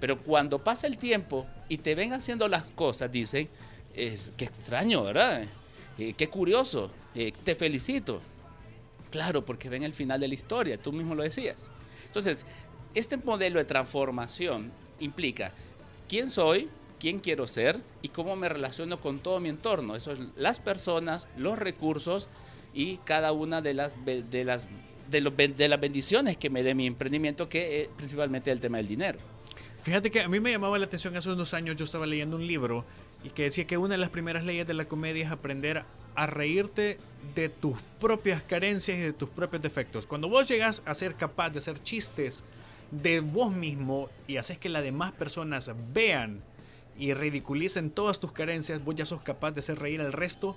Pero 0.00 0.18
cuando 0.18 0.58
pasa 0.58 0.86
el 0.86 0.96
tiempo 0.96 1.46
y 1.68 1.78
te 1.78 1.94
ven 1.94 2.12
haciendo 2.12 2.48
las 2.48 2.70
cosas, 2.70 3.12
dicen, 3.12 3.48
eh, 3.94 4.18
qué 4.36 4.46
extraño, 4.46 5.04
¿verdad? 5.04 5.44
Eh, 5.98 6.14
qué 6.16 6.28
curioso, 6.28 6.90
eh, 7.14 7.32
te 7.44 7.54
felicito. 7.54 8.22
Claro, 9.10 9.44
porque 9.44 9.68
ven 9.68 9.82
el 9.82 9.92
final 9.92 10.18
de 10.20 10.28
la 10.28 10.34
historia, 10.34 10.80
tú 10.80 10.92
mismo 10.92 11.14
lo 11.14 11.22
decías. 11.22 11.70
Entonces, 12.06 12.46
este 12.94 13.16
modelo 13.18 13.58
de 13.58 13.64
transformación 13.64 14.72
implica 15.00 15.52
quién 16.08 16.30
soy, 16.30 16.70
quién 16.98 17.18
quiero 17.18 17.46
ser 17.46 17.80
y 18.02 18.08
cómo 18.08 18.36
me 18.36 18.48
relaciono 18.48 19.00
con 19.00 19.18
todo 19.18 19.40
mi 19.40 19.48
entorno. 19.48 19.96
Eso 19.96 20.12
es 20.12 20.20
las 20.36 20.60
personas, 20.60 21.28
los 21.36 21.58
recursos 21.58 22.28
y 22.72 22.98
cada 22.98 23.32
una 23.32 23.60
de 23.60 23.74
las, 23.74 23.96
de 24.04 24.44
las, 24.44 24.68
de 25.10 25.20
los 25.20 25.36
de 25.36 25.68
las 25.68 25.80
bendiciones 25.80 26.36
que 26.36 26.50
me 26.50 26.62
dé 26.62 26.74
mi 26.74 26.86
emprendimiento, 26.86 27.48
que 27.48 27.82
es 27.82 27.88
principalmente 27.96 28.50
el 28.50 28.60
tema 28.60 28.78
del 28.78 28.86
dinero. 28.86 29.18
Fíjate 29.82 30.10
que 30.10 30.20
a 30.20 30.28
mí 30.28 30.40
me 30.40 30.50
llamaba 30.52 30.78
la 30.78 30.84
atención 30.84 31.16
hace 31.16 31.30
unos 31.30 31.54
años, 31.54 31.76
yo 31.76 31.84
estaba 31.84 32.06
leyendo 32.06 32.36
un 32.36 32.46
libro 32.46 32.84
y 33.24 33.30
que 33.30 33.44
decía 33.44 33.66
que 33.66 33.78
una 33.78 33.94
de 33.94 33.98
las 33.98 34.10
primeras 34.10 34.44
leyes 34.44 34.66
de 34.66 34.74
la 34.74 34.84
comedia 34.84 35.24
es 35.24 35.32
aprender 35.32 35.84
a 36.14 36.26
reírte 36.26 36.98
de 37.34 37.48
tus 37.48 37.78
propias 37.98 38.42
carencias 38.42 38.98
y 38.98 39.00
de 39.00 39.12
tus 39.12 39.30
propios 39.30 39.62
defectos. 39.62 40.06
Cuando 40.06 40.28
vos 40.28 40.48
llegas 40.48 40.82
a 40.84 40.94
ser 40.94 41.14
capaz 41.14 41.50
de 41.50 41.60
hacer 41.60 41.82
chistes 41.82 42.44
de 42.90 43.20
vos 43.20 43.52
mismo 43.52 44.10
y 44.26 44.36
haces 44.36 44.58
que 44.58 44.68
las 44.68 44.82
demás 44.82 45.12
personas 45.12 45.70
vean 45.92 46.42
y 46.98 47.14
ridiculicen 47.14 47.90
todas 47.90 48.20
tus 48.20 48.32
carencias, 48.32 48.84
vos 48.84 48.94
ya 48.94 49.06
sos 49.06 49.22
capaz 49.22 49.52
de 49.52 49.60
hacer 49.60 49.78
reír 49.78 50.00
al 50.00 50.12
resto 50.12 50.56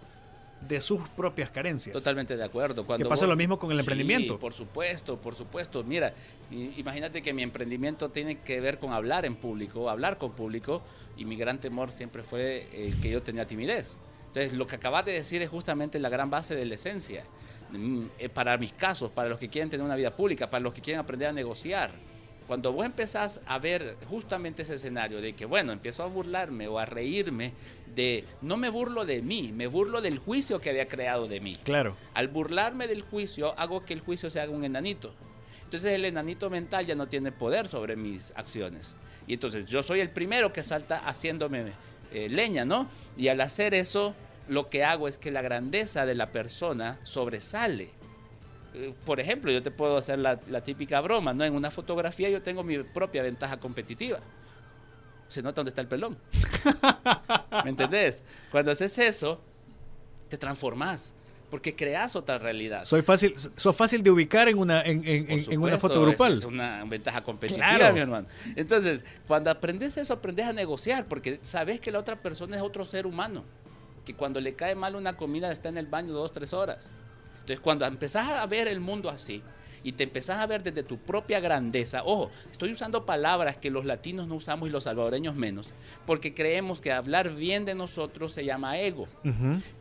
de 0.67 0.79
sus 0.81 1.07
propias 1.09 1.49
carencias. 1.51 1.93
Totalmente 1.93 2.35
de 2.37 2.43
acuerdo. 2.43 2.85
Cuando 2.85 3.07
pasa 3.09 3.25
vos- 3.25 3.29
lo 3.31 3.35
mismo 3.35 3.57
con 3.59 3.71
el 3.71 3.77
Sí, 3.77 3.81
emprendimiento. 3.81 4.39
Por 4.39 4.53
supuesto, 4.53 5.19
por 5.19 5.35
supuesto. 5.35 5.83
Mira, 5.83 6.13
imagínate 6.51 7.21
que 7.21 7.33
mi 7.33 7.43
emprendimiento 7.43 8.09
tiene 8.09 8.39
que 8.39 8.59
ver 8.61 8.79
con 8.79 8.93
hablar 8.93 9.25
en 9.25 9.35
público, 9.35 9.89
hablar 9.89 10.17
con 10.17 10.31
público, 10.33 10.81
y 11.17 11.25
mi 11.25 11.35
gran 11.35 11.59
temor 11.59 11.91
siempre 11.91 12.23
fue 12.23 12.67
eh, 12.71 12.93
que 13.01 13.09
yo 13.09 13.21
tenía 13.21 13.45
timidez. 13.47 13.97
Entonces, 14.27 14.53
lo 14.53 14.65
que 14.65 14.75
acabas 14.77 15.05
de 15.05 15.11
decir 15.13 15.41
es 15.41 15.49
justamente 15.49 15.99
la 15.99 16.09
gran 16.09 16.29
base 16.29 16.55
de 16.55 16.65
la 16.65 16.75
esencia. 16.75 17.23
Mm, 17.71 18.05
eh, 18.17 18.29
Para 18.29 18.57
mis 18.57 18.73
casos, 18.73 19.11
para 19.11 19.29
los 19.29 19.37
que 19.37 19.49
quieren 19.49 19.69
tener 19.69 19.85
una 19.85 19.95
vida 19.95 20.15
pública, 20.15 20.49
para 20.49 20.61
los 20.61 20.73
que 20.73 20.81
quieren 20.81 20.99
aprender 20.99 21.27
a 21.29 21.33
negociar. 21.33 21.91
Cuando 22.53 22.71
vos 22.71 22.85
empezás 22.85 23.41
a 23.47 23.57
ver 23.57 23.97
justamente 24.07 24.61
ese 24.61 24.75
escenario 24.75 25.21
de 25.21 25.33
que, 25.33 25.47
bueno, 25.47 25.71
empiezo 25.71 26.03
a 26.03 26.05
burlarme 26.05 26.67
o 26.67 26.77
a 26.77 26.85
reírme 26.85 27.51
de, 27.95 28.25
no 28.43 28.57
me 28.57 28.69
burlo 28.69 29.05
de 29.05 29.23
mí, 29.23 29.51
me 29.51 29.65
burlo 29.65 30.01
del 30.01 30.19
juicio 30.19 30.61
que 30.61 30.69
había 30.69 30.87
creado 30.87 31.27
de 31.27 31.39
mí. 31.39 31.57
Claro. 31.63 31.95
Al 32.13 32.27
burlarme 32.27 32.87
del 32.87 33.01
juicio, 33.01 33.57
hago 33.57 33.83
que 33.83 33.95
el 33.95 34.01
juicio 34.01 34.29
se 34.29 34.39
haga 34.39 34.51
un 34.51 34.63
enanito. 34.63 35.15
Entonces 35.63 35.93
el 35.93 36.05
enanito 36.05 36.51
mental 36.51 36.85
ya 36.85 36.93
no 36.93 37.07
tiene 37.07 37.31
poder 37.31 37.67
sobre 37.67 37.95
mis 37.95 38.31
acciones. 38.35 38.97
Y 39.25 39.33
entonces 39.33 39.65
yo 39.65 39.81
soy 39.81 40.01
el 40.01 40.11
primero 40.11 40.53
que 40.53 40.61
salta 40.61 40.99
haciéndome 41.07 41.65
eh, 42.11 42.29
leña, 42.29 42.65
¿no? 42.65 42.87
Y 43.17 43.29
al 43.29 43.41
hacer 43.41 43.73
eso, 43.73 44.13
lo 44.47 44.69
que 44.69 44.83
hago 44.83 45.07
es 45.07 45.17
que 45.17 45.31
la 45.31 45.41
grandeza 45.41 46.05
de 46.05 46.13
la 46.13 46.31
persona 46.31 46.99
sobresale. 47.01 47.89
Por 49.05 49.19
ejemplo, 49.19 49.51
yo 49.51 49.61
te 49.61 49.71
puedo 49.71 49.97
hacer 49.97 50.19
la, 50.19 50.39
la 50.47 50.61
típica 50.63 50.99
broma, 51.01 51.33
¿no? 51.33 51.43
En 51.43 51.53
una 51.53 51.69
fotografía 51.71 52.29
yo 52.29 52.41
tengo 52.41 52.63
mi 52.63 52.79
propia 52.79 53.21
ventaja 53.23 53.57
competitiva. 53.59 54.19
Se 55.27 55.41
nota 55.41 55.57
dónde 55.61 55.69
está 55.69 55.81
el 55.81 55.87
pelón. 55.87 56.17
¿Me 57.63 57.69
entendés? 57.69 58.23
Cuando 58.51 58.71
haces 58.71 58.97
eso, 58.99 59.41
te 60.29 60.37
transformas. 60.37 61.13
Porque 61.49 61.75
creas 61.75 62.15
otra 62.15 62.39
realidad. 62.39 62.83
Soy 62.83 63.03
fácil, 63.03 63.35
sos 63.57 63.75
fácil 63.75 64.01
de 64.01 64.09
ubicar 64.09 64.49
en 64.49 64.57
una, 64.57 64.81
en, 64.81 65.07
en- 65.07 65.29
en- 65.29 65.51
en 65.51 65.61
una 65.61 65.77
foto 65.77 66.01
grupal. 66.01 66.33
Es 66.33 66.45
una 66.45 66.83
ventaja 66.85 67.23
competitiva, 67.23 67.75
Claro. 67.75 67.93
mi 67.93 67.99
hermano. 67.99 68.27
Entonces, 68.55 69.05
cuando 69.27 69.51
aprendes 69.51 69.95
eso, 69.97 70.13
aprendes 70.15 70.47
a 70.47 70.53
negociar, 70.53 71.05
porque 71.05 71.39
sabes 71.43 71.79
que 71.79 71.91
la 71.91 71.99
otra 71.99 72.15
persona 72.15 72.55
es 72.55 72.63
otro 72.63 72.85
ser 72.85 73.05
humano. 73.05 73.43
Que 74.03 74.15
cuando 74.15 74.41
le 74.41 74.55
cae 74.55 74.73
mal 74.73 74.95
una 74.95 75.15
comida 75.15 75.51
está 75.51 75.69
en 75.69 75.77
el 75.77 75.85
baño 75.85 76.11
dos, 76.13 76.31
tres 76.31 76.53
horas. 76.53 76.89
Entonces, 77.43 77.59
cuando 77.59 77.85
empezás 77.85 78.27
a 78.29 78.45
ver 78.45 78.67
el 78.67 78.79
mundo 78.79 79.09
así 79.09 79.41
y 79.85 79.91
te 79.91 80.03
empezás 80.05 80.37
a 80.39 80.47
ver 80.47 80.63
desde 80.63 80.81
tu 80.81 80.97
propia 80.97 81.41
grandeza, 81.41 82.03
ojo, 82.05 82.31
estoy 82.49 82.71
usando 82.71 83.05
palabras 83.05 83.57
que 83.57 83.69
los 83.69 83.83
latinos 83.83 84.27
no 84.29 84.35
usamos 84.35 84.69
y 84.69 84.71
los 84.71 84.85
salvadoreños 84.85 85.35
menos, 85.35 85.71
porque 86.05 86.33
creemos 86.33 86.79
que 86.79 86.93
hablar 86.93 87.35
bien 87.35 87.65
de 87.65 87.75
nosotros 87.75 88.31
se 88.31 88.45
llama 88.45 88.79
ego. 88.79 89.07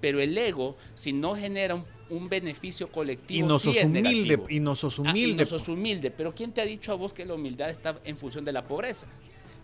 Pero 0.00 0.20
el 0.20 0.36
ego, 0.36 0.76
si 0.94 1.12
no 1.12 1.36
genera 1.36 1.76
un, 1.76 1.84
un 2.10 2.28
beneficio 2.28 2.90
colectivo, 2.90 3.46
Y 3.46 3.48
no 3.48 3.58
sos 3.60 3.80
humilde, 3.84 4.40
y 4.48 4.58
no 4.58 4.74
sos 4.74 4.98
Ah, 4.98 5.02
y 5.06 5.10
humilde. 5.10 5.44
no 5.44 5.46
sos 5.48 5.68
humilde. 5.68 6.10
Pero 6.10 6.34
¿quién 6.34 6.52
te 6.52 6.60
ha 6.60 6.66
dicho 6.66 6.90
a 6.90 6.96
vos 6.96 7.12
que 7.12 7.24
la 7.24 7.34
humildad 7.34 7.70
está 7.70 7.94
en 8.04 8.16
función 8.16 8.44
de 8.44 8.52
la 8.52 8.64
pobreza? 8.66 9.06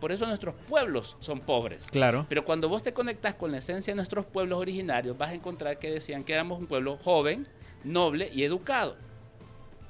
Por 0.00 0.12
eso 0.12 0.24
nuestros 0.28 0.54
pueblos 0.68 1.16
son 1.18 1.40
pobres. 1.40 1.88
Claro. 1.90 2.24
Pero 2.28 2.44
cuando 2.44 2.68
vos 2.68 2.84
te 2.84 2.92
conectas 2.92 3.34
con 3.34 3.50
la 3.50 3.58
esencia 3.58 3.90
de 3.92 3.96
nuestros 3.96 4.24
pueblos 4.24 4.60
originarios, 4.60 5.18
vas 5.18 5.30
a 5.30 5.34
encontrar 5.34 5.80
que 5.80 5.90
decían 5.90 6.22
que 6.22 6.32
éramos 6.32 6.60
un 6.60 6.68
pueblo 6.68 6.96
joven, 7.02 7.48
noble 7.84 8.30
y 8.32 8.42
educado. 8.44 8.96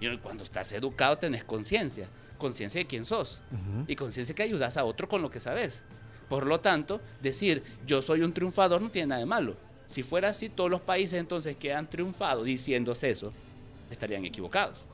Y 0.00 0.16
cuando 0.18 0.44
estás 0.44 0.70
educado 0.72 1.18
tenés 1.18 1.44
conciencia. 1.44 2.08
Conciencia 2.38 2.80
de 2.80 2.86
quién 2.86 3.04
sos. 3.04 3.42
Y 3.88 3.96
conciencia 3.96 4.34
que 4.34 4.42
ayudas 4.44 4.76
a 4.76 4.84
otro 4.84 5.08
con 5.08 5.22
lo 5.22 5.30
que 5.30 5.40
sabes. 5.40 5.82
Por 6.28 6.46
lo 6.46 6.60
tanto, 6.60 7.00
decir 7.20 7.62
yo 7.86 8.02
soy 8.02 8.22
un 8.22 8.32
triunfador 8.32 8.80
no 8.82 8.90
tiene 8.90 9.08
nada 9.08 9.20
de 9.20 9.26
malo. 9.26 9.56
Si 9.86 10.02
fuera 10.02 10.28
así, 10.28 10.48
todos 10.50 10.70
los 10.70 10.80
países 10.82 11.18
entonces 11.18 11.56
que 11.56 11.72
han 11.72 11.88
triunfado 11.88 12.44
diciéndose 12.44 13.10
eso, 13.10 13.32
estarían 13.90 14.24
equivocados. 14.24 14.84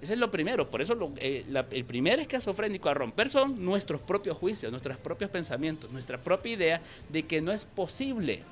Ese 0.00 0.12
es 0.12 0.18
lo 0.20 0.30
primero. 0.30 0.70
Por 0.70 0.80
eso 0.80 0.94
lo- 0.94 1.12
eh, 1.16 1.44
la- 1.48 1.66
el 1.72 1.84
primer 1.84 2.20
esquizofrénico 2.20 2.88
a 2.88 2.94
romper 2.94 3.28
son 3.28 3.64
nuestros 3.64 4.00
propios 4.00 4.36
juicios, 4.38 4.70
nuestros 4.70 4.96
propios 4.96 5.28
pensamientos, 5.30 5.90
nuestra 5.90 6.22
propia 6.22 6.52
idea 6.52 6.80
de 7.08 7.24
que 7.26 7.42
no 7.42 7.50
es 7.50 7.64
posible. 7.64 8.44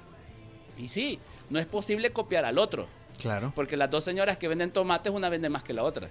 Y 0.76 0.88
sí, 0.88 1.20
no 1.48 1.60
es 1.60 1.66
posible 1.66 2.10
copiar 2.10 2.44
al 2.44 2.58
otro. 2.58 2.88
Claro. 3.20 3.52
Porque 3.54 3.76
las 3.76 3.90
dos 3.90 4.04
señoras 4.04 4.38
que 4.38 4.48
venden 4.48 4.70
tomates, 4.70 5.12
una 5.12 5.28
vende 5.28 5.48
más 5.48 5.62
que 5.62 5.72
la 5.72 5.82
otra. 5.82 6.08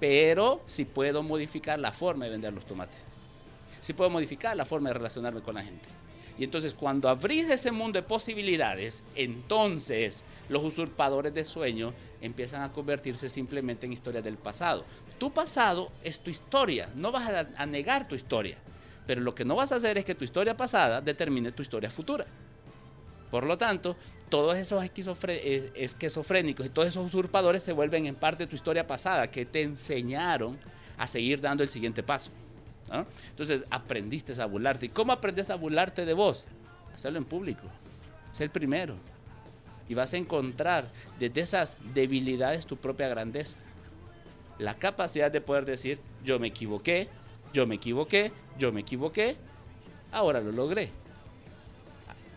Pero 0.00 0.62
sí 0.66 0.84
puedo 0.84 1.22
modificar 1.22 1.78
la 1.78 1.92
forma 1.92 2.24
de 2.24 2.32
vender 2.32 2.52
los 2.52 2.66
tomates. 2.66 2.98
Sí 3.80 3.92
puedo 3.92 4.10
modificar 4.10 4.56
la 4.56 4.64
forma 4.64 4.88
de 4.88 4.94
relacionarme 4.94 5.42
con 5.42 5.54
la 5.54 5.62
gente. 5.62 5.88
Y 6.36 6.42
entonces 6.42 6.74
cuando 6.74 7.08
abrís 7.08 7.48
ese 7.48 7.70
mundo 7.70 7.98
de 7.98 8.02
posibilidades, 8.02 9.04
entonces 9.14 10.24
los 10.48 10.64
usurpadores 10.64 11.32
de 11.32 11.44
sueño 11.44 11.94
empiezan 12.20 12.62
a 12.62 12.72
convertirse 12.72 13.28
simplemente 13.28 13.86
en 13.86 13.92
historias 13.92 14.24
del 14.24 14.36
pasado. 14.36 14.84
Tu 15.18 15.32
pasado 15.32 15.92
es 16.02 16.18
tu 16.18 16.30
historia, 16.30 16.90
no 16.96 17.12
vas 17.12 17.28
a, 17.28 17.46
a 17.56 17.66
negar 17.66 18.08
tu 18.08 18.16
historia. 18.16 18.56
Pero 19.06 19.20
lo 19.20 19.34
que 19.34 19.44
no 19.44 19.54
vas 19.54 19.70
a 19.70 19.76
hacer 19.76 19.96
es 19.98 20.04
que 20.04 20.14
tu 20.14 20.24
historia 20.24 20.56
pasada 20.56 21.00
determine 21.00 21.52
tu 21.52 21.62
historia 21.62 21.90
futura. 21.90 22.26
Por 23.34 23.46
lo 23.46 23.58
tanto, 23.58 23.96
todos 24.28 24.56
esos 24.56 24.80
eh, 24.84 25.72
esquizofrénicos 25.74 26.66
y 26.66 26.68
todos 26.68 26.86
esos 26.86 27.04
usurpadores 27.04 27.64
se 27.64 27.72
vuelven 27.72 28.06
en 28.06 28.14
parte 28.14 28.44
de 28.44 28.46
tu 28.46 28.54
historia 28.54 28.86
pasada 28.86 29.28
que 29.28 29.44
te 29.44 29.62
enseñaron 29.62 30.56
a 30.96 31.08
seguir 31.08 31.40
dando 31.40 31.64
el 31.64 31.68
siguiente 31.68 32.04
paso. 32.04 32.30
Entonces, 33.30 33.64
aprendiste 33.70 34.40
a 34.40 34.46
burlarte. 34.46 34.86
¿Y 34.86 34.90
cómo 34.90 35.10
aprendes 35.10 35.50
a 35.50 35.56
burlarte 35.56 36.04
de 36.04 36.12
vos? 36.12 36.46
Hacerlo 36.92 37.18
en 37.18 37.24
público. 37.24 37.64
Sé 38.30 38.44
el 38.44 38.50
primero. 38.50 38.94
Y 39.88 39.94
vas 39.94 40.14
a 40.14 40.16
encontrar 40.16 40.86
desde 41.18 41.40
esas 41.40 41.76
debilidades 41.92 42.66
tu 42.66 42.76
propia 42.76 43.08
grandeza. 43.08 43.56
La 44.60 44.78
capacidad 44.78 45.32
de 45.32 45.40
poder 45.40 45.64
decir, 45.64 45.98
yo 46.24 46.38
me 46.38 46.46
equivoqué, 46.46 47.08
yo 47.52 47.66
me 47.66 47.74
equivoqué, 47.74 48.30
yo 48.60 48.70
me 48.70 48.82
equivoqué, 48.82 49.34
ahora 50.12 50.40
lo 50.40 50.52
logré. 50.52 50.92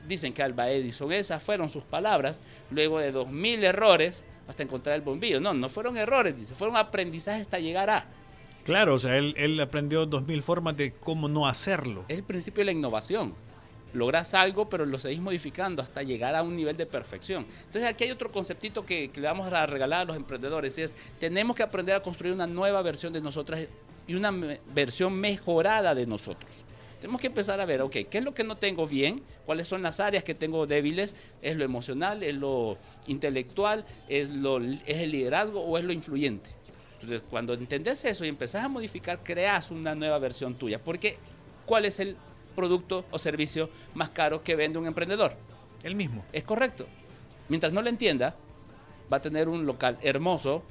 Dicen 0.08 0.34
que 0.34 0.42
Alba 0.42 0.70
Edison, 0.70 1.12
esas 1.12 1.44
fueron 1.44 1.70
sus 1.70 1.84
palabras, 1.84 2.42
luego 2.72 3.00
de 3.00 3.12
dos 3.12 3.30
mil 3.30 3.64
errores 3.64 4.24
hasta 4.48 4.64
encontrar 4.64 4.96
el 4.96 5.02
bombillo. 5.02 5.42
No, 5.42 5.54
no 5.54 5.68
fueron 5.68 5.98
errores, 5.98 6.38
dice, 6.38 6.56
fueron 6.56 6.78
aprendizajes 6.78 7.42
hasta 7.42 7.60
llegar 7.60 7.90
a. 7.90 8.06
Claro, 8.64 8.96
o 8.96 9.00
sea, 9.00 9.18
él, 9.18 9.34
él 9.38 9.60
aprendió 9.60 10.06
dos 10.06 10.26
mil 10.26 10.42
formas 10.42 10.78
de 10.78 10.94
cómo 10.94 11.28
no 11.28 11.48
hacerlo. 11.48 12.06
Es 12.08 12.18
el 12.18 12.24
principio 12.24 12.62
de 12.62 12.66
la 12.66 12.72
innovación. 12.72 13.34
Logras 13.94 14.34
algo, 14.34 14.70
pero 14.70 14.86
lo 14.86 15.00
seguís 15.00 15.22
modificando 15.22 15.82
hasta 15.82 16.04
llegar 16.04 16.36
a 16.36 16.44
un 16.44 16.56
nivel 16.56 16.76
de 16.76 16.86
perfección. 16.86 17.46
Entonces 17.66 17.90
aquí 17.90 18.04
hay 18.04 18.12
otro 18.12 18.30
conceptito 18.30 18.86
que, 18.86 19.10
que 19.10 19.22
le 19.22 19.28
vamos 19.28 19.52
a 19.52 19.66
regalar 19.66 20.02
a 20.02 20.06
los 20.06 20.16
emprendedores, 20.18 20.78
y 20.78 20.82
es 20.82 20.96
tenemos 21.20 21.56
que 21.56 21.64
aprender 21.64 21.96
a 21.96 22.02
construir 22.02 22.34
una 22.34 22.48
nueva 22.48 22.82
versión 22.82 23.14
de 23.14 23.22
nosotras 23.22 23.68
y 24.06 24.16
una 24.16 24.32
versión 24.74 25.14
mejorada 25.14 25.96
de 25.96 26.06
nosotros. 26.06 26.64
Tenemos 27.00 27.22
que 27.22 27.28
empezar 27.28 27.60
a 27.60 27.66
ver, 27.66 27.82
ok, 27.82 27.96
¿qué 28.10 28.18
es 28.18 28.24
lo 28.24 28.34
que 28.34 28.44
no 28.44 28.58
tengo 28.58 28.88
bien? 28.88 29.22
¿Cuáles 29.46 29.68
son 29.68 29.84
las 29.84 30.00
áreas 30.00 30.24
que 30.24 30.34
tengo 30.34 30.66
débiles? 30.66 31.16
¿Es 31.42 31.56
lo 31.56 31.64
emocional? 31.64 32.24
¿Es 32.24 32.34
lo 32.34 32.78
intelectual? 33.06 33.86
¿Es, 34.10 34.30
lo, 34.30 34.60
¿Es 34.60 34.98
el 34.98 35.12
liderazgo 35.12 35.62
o 35.62 35.78
es 35.78 35.86
lo 35.86 35.94
influyente? 35.94 36.50
Entonces, 36.94 37.22
cuando 37.30 37.54
entendés 37.54 38.04
eso 38.06 38.26
y 38.26 38.30
empezás 38.30 38.64
a 38.64 38.70
modificar, 38.70 39.24
creas 39.24 39.70
una 39.70 39.94
nueva 39.94 40.18
versión 40.18 40.56
tuya. 40.56 40.84
Porque, 40.84 41.18
¿cuál 41.68 41.86
es 41.86 42.00
el 42.00 42.18
producto 42.56 43.06
o 43.12 43.20
servicio 43.20 43.70
más 43.94 44.10
caro 44.10 44.42
que 44.42 44.56
vende 44.56 44.80
un 44.80 44.88
emprendedor? 44.88 45.36
El 45.84 45.96
mismo. 45.96 46.26
Es 46.34 46.44
correcto. 46.44 46.88
Mientras 47.50 47.72
no 47.72 47.84
lo 47.84 47.90
entienda, 47.90 48.36
va 49.12 49.18
a 49.18 49.22
tener 49.22 49.48
un 49.48 49.68
local 49.68 50.00
hermoso, 50.02 50.64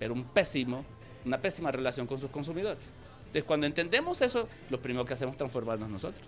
pero 0.00 0.14
un 0.14 0.24
pésimo, 0.24 0.84
una 1.24 1.40
pésima 1.40 1.70
relación 1.70 2.08
con 2.08 2.18
sus 2.18 2.30
consumidores. 2.30 2.82
Entonces, 3.30 3.44
cuando 3.44 3.66
entendemos 3.66 4.22
eso, 4.22 4.48
lo 4.70 4.82
primero 4.82 5.04
que 5.04 5.14
hacemos 5.14 5.34
es 5.34 5.38
transformarnos 5.38 5.88
nosotros. 5.88 6.26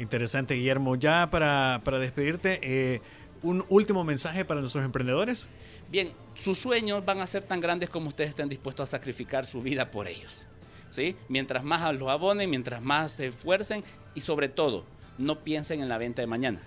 Interesante, 0.00 0.54
Guillermo. 0.54 0.96
Ya 0.96 1.30
para, 1.30 1.80
para 1.84 2.00
despedirte, 2.00 2.58
eh, 2.62 3.00
un 3.42 3.64
último 3.68 4.02
mensaje 4.02 4.44
para 4.44 4.60
nuestros 4.60 4.84
emprendedores. 4.84 5.46
Bien, 5.90 6.12
sus 6.34 6.58
sueños 6.58 7.04
van 7.04 7.20
a 7.20 7.26
ser 7.28 7.44
tan 7.44 7.60
grandes 7.60 7.88
como 7.88 8.08
ustedes 8.08 8.30
estén 8.30 8.48
dispuestos 8.48 8.88
a 8.88 8.90
sacrificar 8.90 9.46
su 9.46 9.62
vida 9.62 9.92
por 9.92 10.08
ellos. 10.08 10.48
¿sí? 10.88 11.16
Mientras 11.28 11.62
más 11.62 11.94
los 11.94 12.08
abonen, 12.08 12.50
mientras 12.50 12.82
más 12.82 13.12
se 13.12 13.28
esfuercen 13.28 13.84
y 14.14 14.22
sobre 14.22 14.48
todo, 14.48 14.84
no 15.18 15.44
piensen 15.44 15.80
en 15.80 15.88
la 15.88 15.98
venta 15.98 16.20
de 16.20 16.26
mañana. 16.26 16.58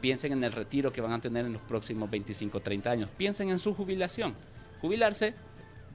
Piensen 0.00 0.32
en 0.32 0.44
el 0.44 0.52
retiro 0.52 0.92
que 0.92 1.00
van 1.00 1.12
a 1.12 1.20
tener 1.20 1.44
en 1.44 1.52
los 1.52 1.62
próximos 1.62 2.10
25 2.10 2.58
o 2.58 2.60
30 2.60 2.90
años. 2.90 3.10
Piensen 3.16 3.50
en 3.50 3.58
su 3.58 3.74
jubilación. 3.74 4.34
Jubilarse, 4.80 5.34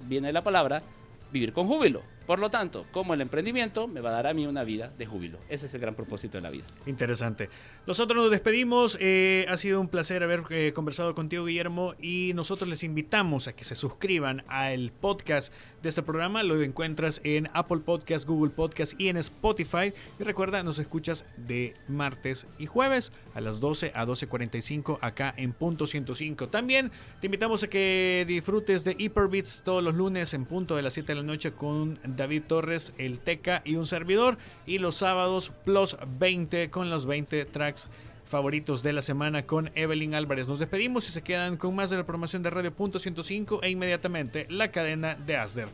viene 0.07 0.31
la 0.31 0.43
palabra, 0.43 0.83
vivir 1.31 1.53
con 1.53 1.67
júbilo. 1.67 2.01
Por 2.29 2.37
lo 2.37 2.51
tanto, 2.51 2.85
como 2.91 3.15
el 3.15 3.21
emprendimiento 3.21 3.87
me 3.87 4.01
va 4.01 4.11
a 4.11 4.13
dar 4.13 4.27
a 4.27 4.35
mí 4.35 4.45
una 4.45 4.63
vida 4.63 4.93
de 4.95 5.07
júbilo. 5.07 5.39
Ese 5.49 5.65
es 5.65 5.73
el 5.73 5.81
gran 5.81 5.95
propósito 5.95 6.37
de 6.37 6.43
la 6.43 6.51
vida. 6.51 6.65
Interesante. 6.85 7.49
Nosotros 7.87 8.21
nos 8.21 8.29
despedimos. 8.29 8.99
eh, 9.01 9.47
ha 9.49 9.57
sido 9.57 9.81
un 9.81 9.87
placer 9.87 10.21
haber 10.21 10.43
eh, 10.51 10.71
conversado 10.75 11.15
contigo, 11.15 11.45
Guillermo. 11.45 11.95
Y 11.99 12.33
nosotros 12.35 12.69
les 12.69 12.83
invitamos 12.83 13.47
a 13.47 13.53
que 13.53 13.63
se 13.63 13.75
suscriban 13.75 14.43
al 14.47 14.91
podcast 14.91 15.51
de 15.81 15.89
este 15.89 16.03
programa. 16.03 16.43
Lo 16.43 16.61
encuentras 16.61 17.19
en 17.23 17.49
Apple 17.53 17.79
Podcast, 17.79 18.27
Google 18.27 18.51
Podcast 18.51 18.93
y 19.01 19.09
en 19.09 19.17
Spotify. 19.17 19.91
Y 20.19 20.23
recuerda, 20.23 20.61
nos 20.61 20.77
escuchas 20.77 21.25
de 21.35 21.73
martes 21.87 22.45
y 22.59 22.67
jueves 22.67 23.11
a 23.33 23.41
las 23.41 23.59
12 23.59 23.91
a 23.95 24.05
12.45 24.05 24.99
acá 25.01 25.33
en 25.35 25.53
punto 25.53 25.87
105. 25.87 26.49
También 26.49 26.91
te 27.21 27.25
invitamos 27.25 27.63
a 27.63 27.69
que 27.69 28.23
disfrutes 28.27 28.83
de 28.83 28.95
Hyperbeats 28.99 29.63
todos 29.65 29.83
los 29.83 29.95
lunes 29.95 30.35
en 30.35 30.45
punto 30.45 30.75
de 30.75 30.83
las 30.83 30.93
7 30.93 31.13
de 31.13 31.15
la 31.15 31.23
noche 31.23 31.53
con 31.53 31.97
David 32.19 32.43
Torres, 32.47 32.93
el 32.97 33.19
Teca 33.19 33.61
y 33.65 33.75
un 33.75 33.85
servidor. 33.85 34.37
Y 34.65 34.77
los 34.77 34.95
sábados 34.95 35.51
plus 35.65 35.97
20 36.19 36.69
con 36.69 36.89
los 36.89 37.05
20 37.05 37.45
tracks 37.45 37.87
favoritos 38.23 38.83
de 38.83 38.93
la 38.93 39.01
semana 39.01 39.45
con 39.45 39.71
Evelyn 39.73 40.13
Álvarez. 40.13 40.47
Nos 40.47 40.59
despedimos 40.59 41.09
y 41.09 41.11
se 41.11 41.23
quedan 41.23 41.57
con 41.57 41.75
más 41.75 41.89
de 41.89 41.97
la 41.97 42.03
programación 42.03 42.43
de 42.43 42.51
Radio 42.51 42.73
Punto 42.73 42.99
105 42.99 43.61
e 43.63 43.69
inmediatamente 43.69 44.45
la 44.49 44.71
cadena 44.71 45.15
de 45.15 45.37
Asder. 45.37 45.69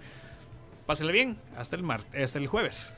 Pásale 0.85 1.11
bien, 1.11 1.37
hasta 1.57 1.75
el, 1.75 1.83
hasta 1.91 2.39
el 2.39 2.47
jueves. 2.47 2.97